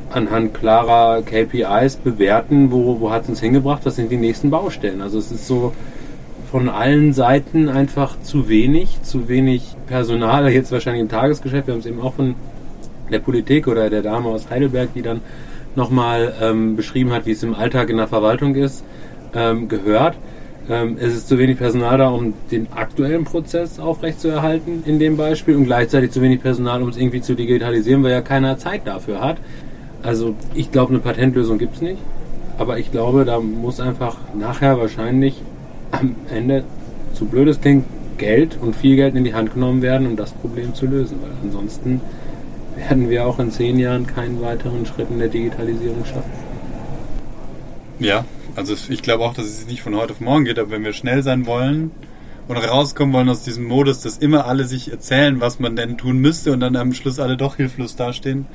anhand 0.09 0.53
klarer 0.53 1.21
KPIs 1.21 1.97
bewerten, 1.97 2.71
wo, 2.71 2.99
wo 2.99 3.11
hat 3.11 3.23
es 3.23 3.29
uns 3.29 3.39
hingebracht, 3.41 3.85
was 3.85 3.97
sind 3.97 4.09
die 4.09 4.17
nächsten 4.17 4.49
Baustellen. 4.49 5.01
Also 5.01 5.19
es 5.19 5.31
ist 5.31 5.47
so 5.47 5.73
von 6.51 6.69
allen 6.69 7.13
Seiten 7.13 7.69
einfach 7.69 8.19
zu 8.21 8.47
wenig, 8.47 9.01
zu 9.03 9.27
wenig 9.27 9.75
Personal, 9.87 10.49
jetzt 10.51 10.71
wahrscheinlich 10.71 11.01
im 11.01 11.09
Tagesgeschäft, 11.09 11.67
wir 11.67 11.73
haben 11.73 11.81
es 11.81 11.85
eben 11.85 12.01
auch 12.01 12.13
von 12.13 12.35
der 13.11 13.19
Politik 13.19 13.67
oder 13.67 13.89
der 13.89 14.01
Dame 14.01 14.29
aus 14.29 14.49
Heidelberg, 14.49 14.93
die 14.93 15.01
dann 15.01 15.21
nochmal 15.75 16.33
ähm, 16.41 16.75
beschrieben 16.75 17.11
hat, 17.11 17.25
wie 17.25 17.31
es 17.31 17.43
im 17.43 17.53
Alltag 17.53 17.89
in 17.89 17.97
der 17.97 18.07
Verwaltung 18.07 18.55
ist, 18.55 18.83
ähm, 19.33 19.67
gehört. 19.67 20.17
Ähm, 20.69 20.97
es 20.99 21.13
ist 21.13 21.29
zu 21.29 21.37
wenig 21.37 21.57
Personal 21.57 21.97
da, 21.97 22.09
um 22.09 22.33
den 22.51 22.67
aktuellen 22.75 23.23
Prozess 23.23 23.79
aufrechtzuerhalten 23.79 24.83
in 24.85 24.99
dem 24.99 25.15
Beispiel 25.15 25.55
und 25.55 25.65
gleichzeitig 25.65 26.11
zu 26.11 26.21
wenig 26.21 26.41
Personal, 26.41 26.81
um 26.81 26.89
es 26.89 26.97
irgendwie 26.97 27.21
zu 27.21 27.35
digitalisieren, 27.35 28.03
weil 28.03 28.11
ja 28.11 28.21
keiner 28.21 28.57
Zeit 28.57 28.81
dafür 28.85 29.21
hat. 29.21 29.37
Also 30.03 30.35
ich 30.53 30.71
glaube, 30.71 30.91
eine 30.91 30.99
Patentlösung 30.99 31.57
gibt 31.57 31.75
es 31.75 31.81
nicht, 31.81 31.99
aber 32.57 32.79
ich 32.79 32.91
glaube, 32.91 33.23
da 33.23 33.39
muss 33.39 33.79
einfach 33.79 34.17
nachher 34.37 34.79
wahrscheinlich 34.79 35.41
am 35.99 36.15
Ende, 36.29 36.63
zu 37.13 37.25
blöd 37.25 37.47
es 37.47 37.59
klingt, 37.59 37.85
Geld 38.17 38.57
und 38.59 38.75
viel 38.75 38.95
Geld 38.95 39.15
in 39.15 39.23
die 39.23 39.33
Hand 39.33 39.53
genommen 39.53 39.81
werden, 39.81 40.07
um 40.07 40.15
das 40.15 40.31
Problem 40.31 40.73
zu 40.73 40.85
lösen, 40.87 41.17
weil 41.21 41.31
ansonsten 41.43 42.01
werden 42.75 43.09
wir 43.09 43.25
auch 43.25 43.39
in 43.39 43.51
zehn 43.51 43.79
Jahren 43.79 44.07
keinen 44.07 44.41
weiteren 44.41 44.85
Schritt 44.85 45.09
in 45.09 45.19
der 45.19 45.29
Digitalisierung 45.29 46.03
schaffen. 46.05 46.31
Ja, 47.99 48.25
also 48.55 48.75
ich 48.89 49.01
glaube 49.01 49.23
auch, 49.23 49.33
dass 49.33 49.45
es 49.45 49.67
nicht 49.67 49.81
von 49.81 49.95
heute 49.95 50.13
auf 50.13 50.19
morgen 50.19 50.45
geht, 50.45 50.59
aber 50.59 50.71
wenn 50.71 50.83
wir 50.83 50.93
schnell 50.93 51.23
sein 51.23 51.45
wollen 51.45 51.91
und 52.47 52.57
rauskommen 52.57 53.13
wollen 53.13 53.29
aus 53.29 53.43
diesem 53.43 53.65
Modus, 53.65 54.01
dass 54.01 54.17
immer 54.17 54.45
alle 54.45 54.65
sich 54.65 54.91
erzählen, 54.91 55.39
was 55.41 55.59
man 55.59 55.75
denn 55.75 55.97
tun 55.97 56.19
müsste 56.19 56.51
und 56.51 56.59
dann 56.59 56.75
am 56.75 56.93
Schluss 56.93 57.19
alle 57.19 57.37
doch 57.37 57.57
hilflos 57.57 57.95
dastehen, 57.95 58.45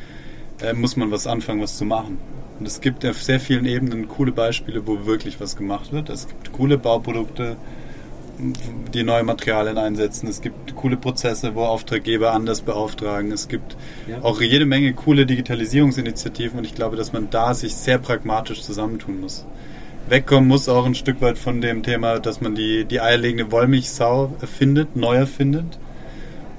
äh, 0.62 0.72
muss 0.72 0.96
man 0.96 1.10
was 1.10 1.26
anfangen, 1.26 1.60
was 1.60 1.76
zu 1.76 1.84
machen. 1.84 2.18
Und 2.58 2.66
es 2.66 2.80
gibt 2.80 3.04
auf 3.04 3.22
sehr 3.22 3.40
vielen 3.40 3.64
Ebenen 3.64 4.08
coole 4.08 4.32
Beispiele, 4.32 4.86
wo 4.86 5.06
wirklich 5.06 5.40
was 5.40 5.56
gemacht 5.56 5.92
wird. 5.92 6.10
Es 6.10 6.28
gibt 6.28 6.52
coole 6.52 6.78
Bauprodukte, 6.78 7.56
die 8.94 9.02
neue 9.02 9.24
Materialien 9.24 9.78
einsetzen. 9.78 10.28
Es 10.28 10.40
gibt 10.40 10.74
coole 10.76 10.96
Prozesse, 10.96 11.54
wo 11.54 11.64
Auftraggeber 11.64 12.32
anders 12.32 12.60
beauftragen. 12.60 13.32
Es 13.32 13.48
gibt 13.48 13.76
ja. 14.08 14.22
auch 14.22 14.40
jede 14.40 14.64
Menge 14.64 14.92
coole 14.92 15.26
Digitalisierungsinitiativen 15.26 16.58
und 16.58 16.64
ich 16.64 16.74
glaube, 16.74 16.96
dass 16.96 17.12
man 17.12 17.30
da 17.30 17.54
sich 17.54 17.74
sehr 17.74 17.98
pragmatisch 17.98 18.62
zusammentun 18.62 19.20
muss 19.20 19.44
wegkommen 20.08 20.48
muss 20.48 20.68
auch 20.68 20.84
ein 20.84 20.94
Stück 20.94 21.20
weit 21.20 21.38
von 21.38 21.60
dem 21.60 21.82
Thema, 21.82 22.18
dass 22.18 22.40
man 22.40 22.54
die, 22.54 22.84
die 22.84 23.00
eierlegende 23.00 23.50
Wollmilchsau 23.50 24.36
erfindet, 24.40 24.96
neu 24.96 25.16
erfindet, 25.16 25.78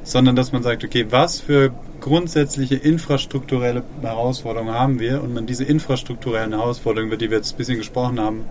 sondern 0.03 0.35
dass 0.35 0.51
man 0.51 0.63
sagt, 0.63 0.83
okay, 0.83 1.05
was 1.09 1.39
für 1.39 1.71
grundsätzliche 2.03 2.75
infrastrukturelle 2.75 3.81
Herausforderungen 4.01 4.73
haben 4.73 4.99
wir 4.99 5.23
und 5.23 5.33
man 5.33 5.45
diese 5.45 5.63
infrastrukturellen 5.63 6.51
Herausforderungen, 6.51 7.07
über 7.07 7.17
die 7.17 7.29
wir 7.29 7.37
jetzt 7.37 7.53
ein 7.53 7.57
bisschen 7.57 7.77
gesprochen 7.77 8.19
haben, 8.19 8.43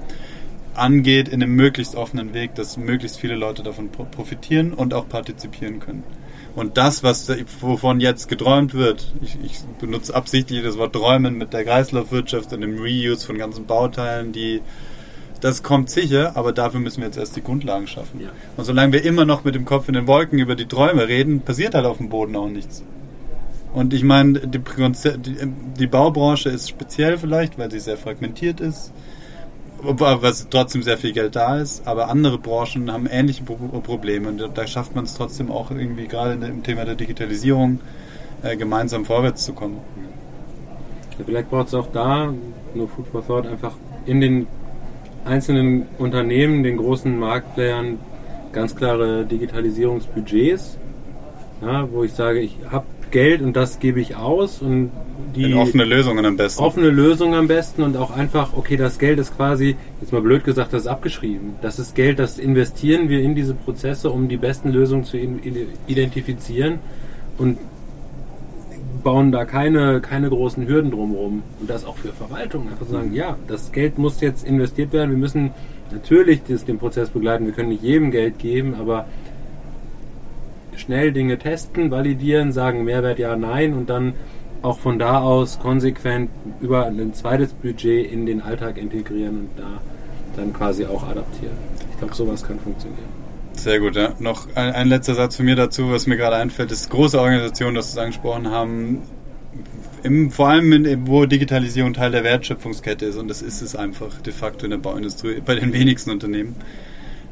angeht 0.74 1.28
in 1.28 1.42
einem 1.42 1.54
möglichst 1.54 1.94
offenen 1.94 2.32
Weg, 2.32 2.54
dass 2.54 2.78
möglichst 2.78 3.20
viele 3.20 3.34
Leute 3.34 3.62
davon 3.62 3.90
profitieren 3.90 4.72
und 4.72 4.94
auch 4.94 5.06
partizipieren 5.06 5.80
können. 5.80 6.02
Und 6.56 6.78
das, 6.78 7.02
was 7.02 7.30
wovon 7.60 8.00
jetzt 8.00 8.28
geträumt 8.28 8.72
wird, 8.72 9.12
ich, 9.20 9.36
ich 9.44 9.60
benutze 9.78 10.14
absichtlich 10.14 10.62
das 10.64 10.78
Wort 10.78 10.94
träumen 10.94 11.36
mit 11.36 11.52
der 11.52 11.64
Kreislaufwirtschaft 11.64 12.54
und 12.54 12.62
dem 12.62 12.78
Reuse 12.78 13.26
von 13.26 13.36
ganzen 13.36 13.66
Bauteilen, 13.66 14.32
die 14.32 14.62
das 15.42 15.62
kommt 15.62 15.90
sicher, 15.90 16.36
aber 16.36 16.52
dafür 16.52 16.80
müssen 16.80 17.00
wir 17.00 17.06
jetzt 17.08 17.18
erst 17.18 17.36
die 17.36 17.42
Grundlagen 17.42 17.86
schaffen. 17.86 18.20
Ja. 18.20 18.28
Und 18.56 18.64
solange 18.64 18.94
wir 18.94 19.04
immer 19.04 19.26
noch 19.26 19.44
mit 19.44 19.54
dem 19.54 19.66
Kopf 19.66 19.88
in 19.88 19.94
den 19.94 20.06
Wolken 20.06 20.38
über 20.38 20.54
die 20.54 20.66
Träume 20.66 21.06
reden, 21.06 21.42
passiert 21.42 21.74
halt 21.74 21.84
auf 21.84 21.98
dem 21.98 22.08
Boden 22.08 22.34
auch 22.36 22.48
nichts. 22.48 22.82
Und 23.72 23.94
ich 23.94 24.04
meine, 24.04 24.40
die, 24.40 24.58
die, 24.58 25.36
die 25.78 25.86
Baubranche 25.86 26.50
ist 26.50 26.68
speziell 26.68 27.16
vielleicht, 27.16 27.58
weil 27.58 27.70
sie 27.70 27.80
sehr 27.80 27.96
fragmentiert 27.96 28.60
ist 28.60 28.92
was 29.82 30.48
trotzdem 30.48 30.82
sehr 30.82 30.96
viel 30.96 31.12
Geld 31.12 31.34
da 31.36 31.58
ist, 31.58 31.86
aber 31.86 32.08
andere 32.08 32.38
Branchen 32.38 32.90
haben 32.92 33.06
ähnliche 33.06 33.42
Probleme 33.42 34.28
und 34.28 34.50
da 34.54 34.66
schafft 34.66 34.94
man 34.94 35.04
es 35.04 35.14
trotzdem 35.14 35.50
auch 35.50 35.70
irgendwie 35.70 36.06
gerade 36.06 36.34
im 36.46 36.62
Thema 36.62 36.84
der 36.84 36.94
Digitalisierung 36.94 37.80
äh, 38.42 38.56
gemeinsam 38.56 39.04
vorwärts 39.04 39.44
zu 39.44 39.52
kommen. 39.52 39.78
Vielleicht 41.24 41.50
braucht 41.50 41.68
es 41.68 41.74
auch 41.74 41.88
da, 41.92 42.32
nur 42.74 42.88
Food 42.88 43.06
for 43.08 43.26
Thought, 43.26 43.46
einfach 43.46 43.74
in 44.06 44.20
den 44.20 44.46
einzelnen 45.24 45.86
Unternehmen, 45.98 46.62
den 46.62 46.76
großen 46.76 47.18
Marktplayern 47.18 47.98
ganz 48.52 48.74
klare 48.74 49.24
Digitalisierungsbudgets, 49.24 50.78
ja, 51.60 51.90
wo 51.90 52.04
ich 52.04 52.12
sage, 52.12 52.40
ich 52.40 52.56
habe 52.70 52.86
Geld 53.12 53.42
und 53.42 53.54
das 53.54 53.78
gebe 53.78 54.00
ich 54.00 54.16
aus 54.16 54.60
und 54.60 54.90
die 55.36 55.44
In 55.44 55.54
offene 55.54 55.84
Lösungen 55.84 56.24
am 56.24 56.36
besten. 56.36 56.62
Offene 56.62 56.90
Lösungen 56.90 57.34
am 57.34 57.46
besten 57.46 57.82
und 57.82 57.96
auch 57.96 58.10
einfach, 58.10 58.54
okay, 58.56 58.76
das 58.76 58.98
Geld 58.98 59.18
ist 59.18 59.36
quasi, 59.36 59.76
jetzt 60.00 60.12
mal 60.12 60.20
blöd 60.20 60.44
gesagt, 60.44 60.72
das 60.72 60.82
ist 60.82 60.88
abgeschrieben. 60.88 61.54
Das 61.62 61.78
ist 61.78 61.94
Geld, 61.94 62.18
das 62.18 62.38
investieren 62.38 63.08
wir 63.08 63.20
in 63.20 63.34
diese 63.34 63.54
Prozesse, 63.54 64.10
um 64.10 64.28
die 64.28 64.36
besten 64.36 64.70
Lösungen 64.70 65.04
zu 65.04 65.16
identifizieren 65.86 66.80
und 67.38 67.58
bauen 69.02 69.32
da 69.32 69.44
keine, 69.44 70.00
keine 70.00 70.28
großen 70.28 70.66
Hürden 70.66 70.90
drumherum. 70.90 71.42
Und 71.60 71.70
das 71.70 71.84
auch 71.84 71.96
für 71.96 72.12
Verwaltung. 72.12 72.68
Einfach 72.68 72.86
sagen, 72.86 73.14
ja, 73.14 73.36
das 73.48 73.72
Geld 73.72 73.98
muss 73.98 74.20
jetzt 74.20 74.46
investiert 74.46 74.92
werden. 74.92 75.10
Wir 75.10 75.18
müssen 75.18 75.50
natürlich 75.90 76.42
das, 76.48 76.64
den 76.64 76.78
Prozess 76.78 77.10
begleiten. 77.10 77.46
Wir 77.46 77.52
können 77.52 77.70
nicht 77.70 77.82
jedem 77.82 78.10
Geld 78.10 78.38
geben, 78.38 78.74
aber 78.78 79.06
schnell 80.76 81.12
Dinge 81.12 81.38
testen, 81.38 81.90
validieren, 81.90 82.52
sagen 82.52 82.84
Mehrwert 82.84 83.18
ja, 83.18 83.36
nein 83.36 83.74
und 83.74 83.90
dann 83.90 84.14
auch 84.62 84.78
von 84.78 84.98
da 84.98 85.20
aus 85.20 85.58
konsequent 85.58 86.30
über 86.60 86.86
ein 86.86 87.14
zweites 87.14 87.52
Budget 87.52 88.10
in 88.10 88.26
den 88.26 88.40
Alltag 88.40 88.78
integrieren 88.78 89.40
und 89.40 89.50
da 89.56 89.80
dann 90.36 90.52
quasi 90.52 90.86
auch 90.86 91.02
adaptieren. 91.02 91.56
Ich 91.90 91.98
glaube, 91.98 92.14
sowas 92.14 92.42
kann 92.42 92.58
funktionieren. 92.58 93.22
Sehr 93.54 93.80
gut, 93.80 93.96
ja. 93.96 94.14
Noch 94.18 94.46
ein, 94.54 94.72
ein, 94.72 94.88
letzter 94.88 95.14
Satz 95.14 95.36
von 95.36 95.44
mir 95.44 95.56
dazu, 95.56 95.90
was 95.90 96.06
mir 96.06 96.16
gerade 96.16 96.36
einfällt, 96.36 96.72
ist 96.72 96.88
große 96.88 97.20
Organisationen, 97.20 97.74
das 97.74 97.92
Sie 97.92 98.00
angesprochen 98.00 98.50
haben, 98.50 99.02
im, 100.02 100.30
vor 100.30 100.48
allem 100.48 100.72
in, 100.72 101.06
wo 101.06 101.26
Digitalisierung 101.26 101.92
Teil 101.92 102.10
der 102.10 102.24
Wertschöpfungskette 102.24 103.06
ist 103.06 103.16
und 103.16 103.28
das 103.28 103.42
ist 103.42 103.62
es 103.62 103.76
einfach 103.76 104.20
de 104.22 104.32
facto 104.32 104.64
in 104.64 104.70
der 104.70 104.78
Bauindustrie, 104.78 105.42
bei 105.44 105.54
den 105.54 105.72
wenigsten 105.72 106.10
Unternehmen. 106.10 106.56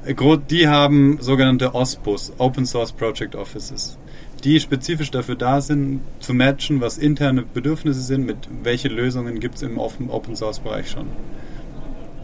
Die 0.07 0.69
haben 0.69 1.19
sogenannte 1.21 1.75
OSPOs, 1.75 2.33
Open 2.39 2.67
Source 2.67 2.93
Project 2.93 3.37
Offices 3.37 3.99
die 4.45 4.61
spezifisch 4.61 5.11
dafür 5.11 5.37
da 5.37 5.61
sind, 5.61 6.01
zu 6.21 6.35
matchen, 6.35 6.81
was 6.81 6.99
interne 6.99 7.43
Bedürfnisse 7.43 8.01
sind, 8.01 8.27
mit 8.27 8.37
welche 8.63 8.89
Lösungen 8.89 9.41
gibt 9.41 9.57
es 9.57 9.63
im 9.63 9.79
Open 9.79 10.37
Source 10.37 10.61
Bereich 10.61 10.91
schon. 10.91 11.07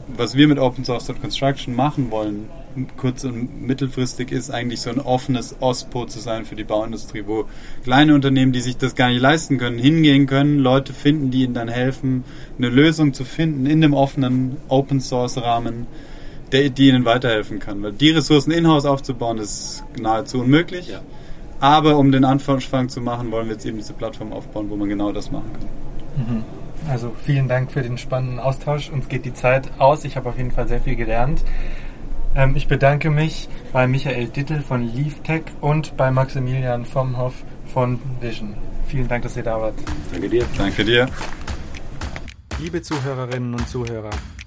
Was 0.09 0.35
wir 0.35 0.49
mit 0.49 0.59
Open 0.59 0.85
Source 0.85 1.13
Construction 1.21 1.75
machen 1.75 2.11
wollen, 2.11 2.49
kurz- 2.97 3.25
und 3.25 3.63
mittelfristig, 3.63 4.33
ist 4.33 4.51
eigentlich 4.51 4.81
so 4.81 4.91
ein 4.91 5.01
offenes 5.01 5.57
OSPO 5.61 6.07
zu 6.07 6.21
sein 6.21 6.45
für 6.45 6.57
die 6.57 6.65
Bauindustrie, 6.65 7.25
wo 7.27 7.47
kleine 7.85 8.15
Unternehmen, 8.15 8.53
die 8.53 8.61
sich 8.61 8.77
das 8.77 8.95
gar 8.95 9.09
nicht 9.09 9.21
leisten 9.21 9.59
können, 9.59 9.79
hingehen 9.79 10.27
können, 10.27 10.59
Leute 10.59 10.93
finden, 10.93 11.31
die 11.31 11.43
ihnen 11.43 11.55
dann 11.55 11.69
helfen, 11.69 12.25
eine 12.59 12.69
Lösung 12.69 13.15
zu 13.15 13.25
finden 13.25 13.67
in 13.67 13.81
dem 13.81 13.95
offenen 13.95 14.57
Open 14.69 15.01
Source 15.01 15.39
Rahmen, 15.39 15.87
der, 16.53 16.71
die 16.71 16.89
ihnen 16.89 17.05
weiterhelfen 17.05 17.59
kann. 17.59 17.83
Weil 17.83 17.93
die 17.93 18.11
Ressourcen 18.11 18.51
in-house 18.51 18.87
aufzubauen, 18.87 19.39
ist 19.39 19.85
nahezu 19.99 20.41
unmöglich. 20.41 20.89
Ja. 20.89 21.01
Aber 21.61 21.97
um 21.97 22.13
den 22.13 22.25
Anfang 22.25 22.89
zu 22.89 23.01
machen, 23.01 23.31
wollen 23.31 23.47
wir 23.47 23.55
jetzt 23.55 23.65
eben 23.65 23.79
diese 23.79 23.95
Plattform 23.95 24.33
aufbauen, 24.33 24.69
wo 24.69 24.77
man 24.77 24.89
genau 24.89 25.13
das 25.13 25.31
machen 25.31 25.51
kann. 25.53 26.45
Also 26.89 27.13
vielen 27.25 27.49
Dank 27.49 27.73
für 27.73 27.83
den 27.83 27.99
spannenden 27.99 28.39
Austausch. 28.39 28.91
Uns 28.91 29.09
geht 29.09 29.25
die 29.25 29.35
Zeit 29.35 29.71
aus. 29.79 30.05
Ich 30.05 30.17
habe 30.17 30.29
auf 30.29 30.37
jeden 30.37 30.51
Fall 30.51 30.69
sehr 30.69 30.81
viel 30.81 30.97
gelernt. 30.97 31.43
Ähm, 32.35 32.55
ich 32.55 32.69
bedanke 32.69 33.11
mich 33.11 33.49
bei 33.73 33.87
Michael 33.87 34.29
Dittel 34.29 34.61
von 34.61 34.83
LeafTech 34.83 35.43
und 35.61 35.97
bei 35.97 36.11
Maximilian 36.11 36.85
Vomhoff 36.85 37.35
von 37.73 37.99
Vision. 38.21 38.55
Vielen 38.87 39.09
Dank, 39.09 39.23
dass 39.23 39.37
ihr 39.37 39.43
da 39.43 39.61
wart. 39.61 39.75
Danke 40.13 40.29
dir. 40.29 40.45
Danke 40.57 40.85
dir. 40.85 41.09
Liebe 42.61 42.81
Zuhörerinnen 42.81 43.55
und 43.55 43.69
Zuhörer, 43.69 44.11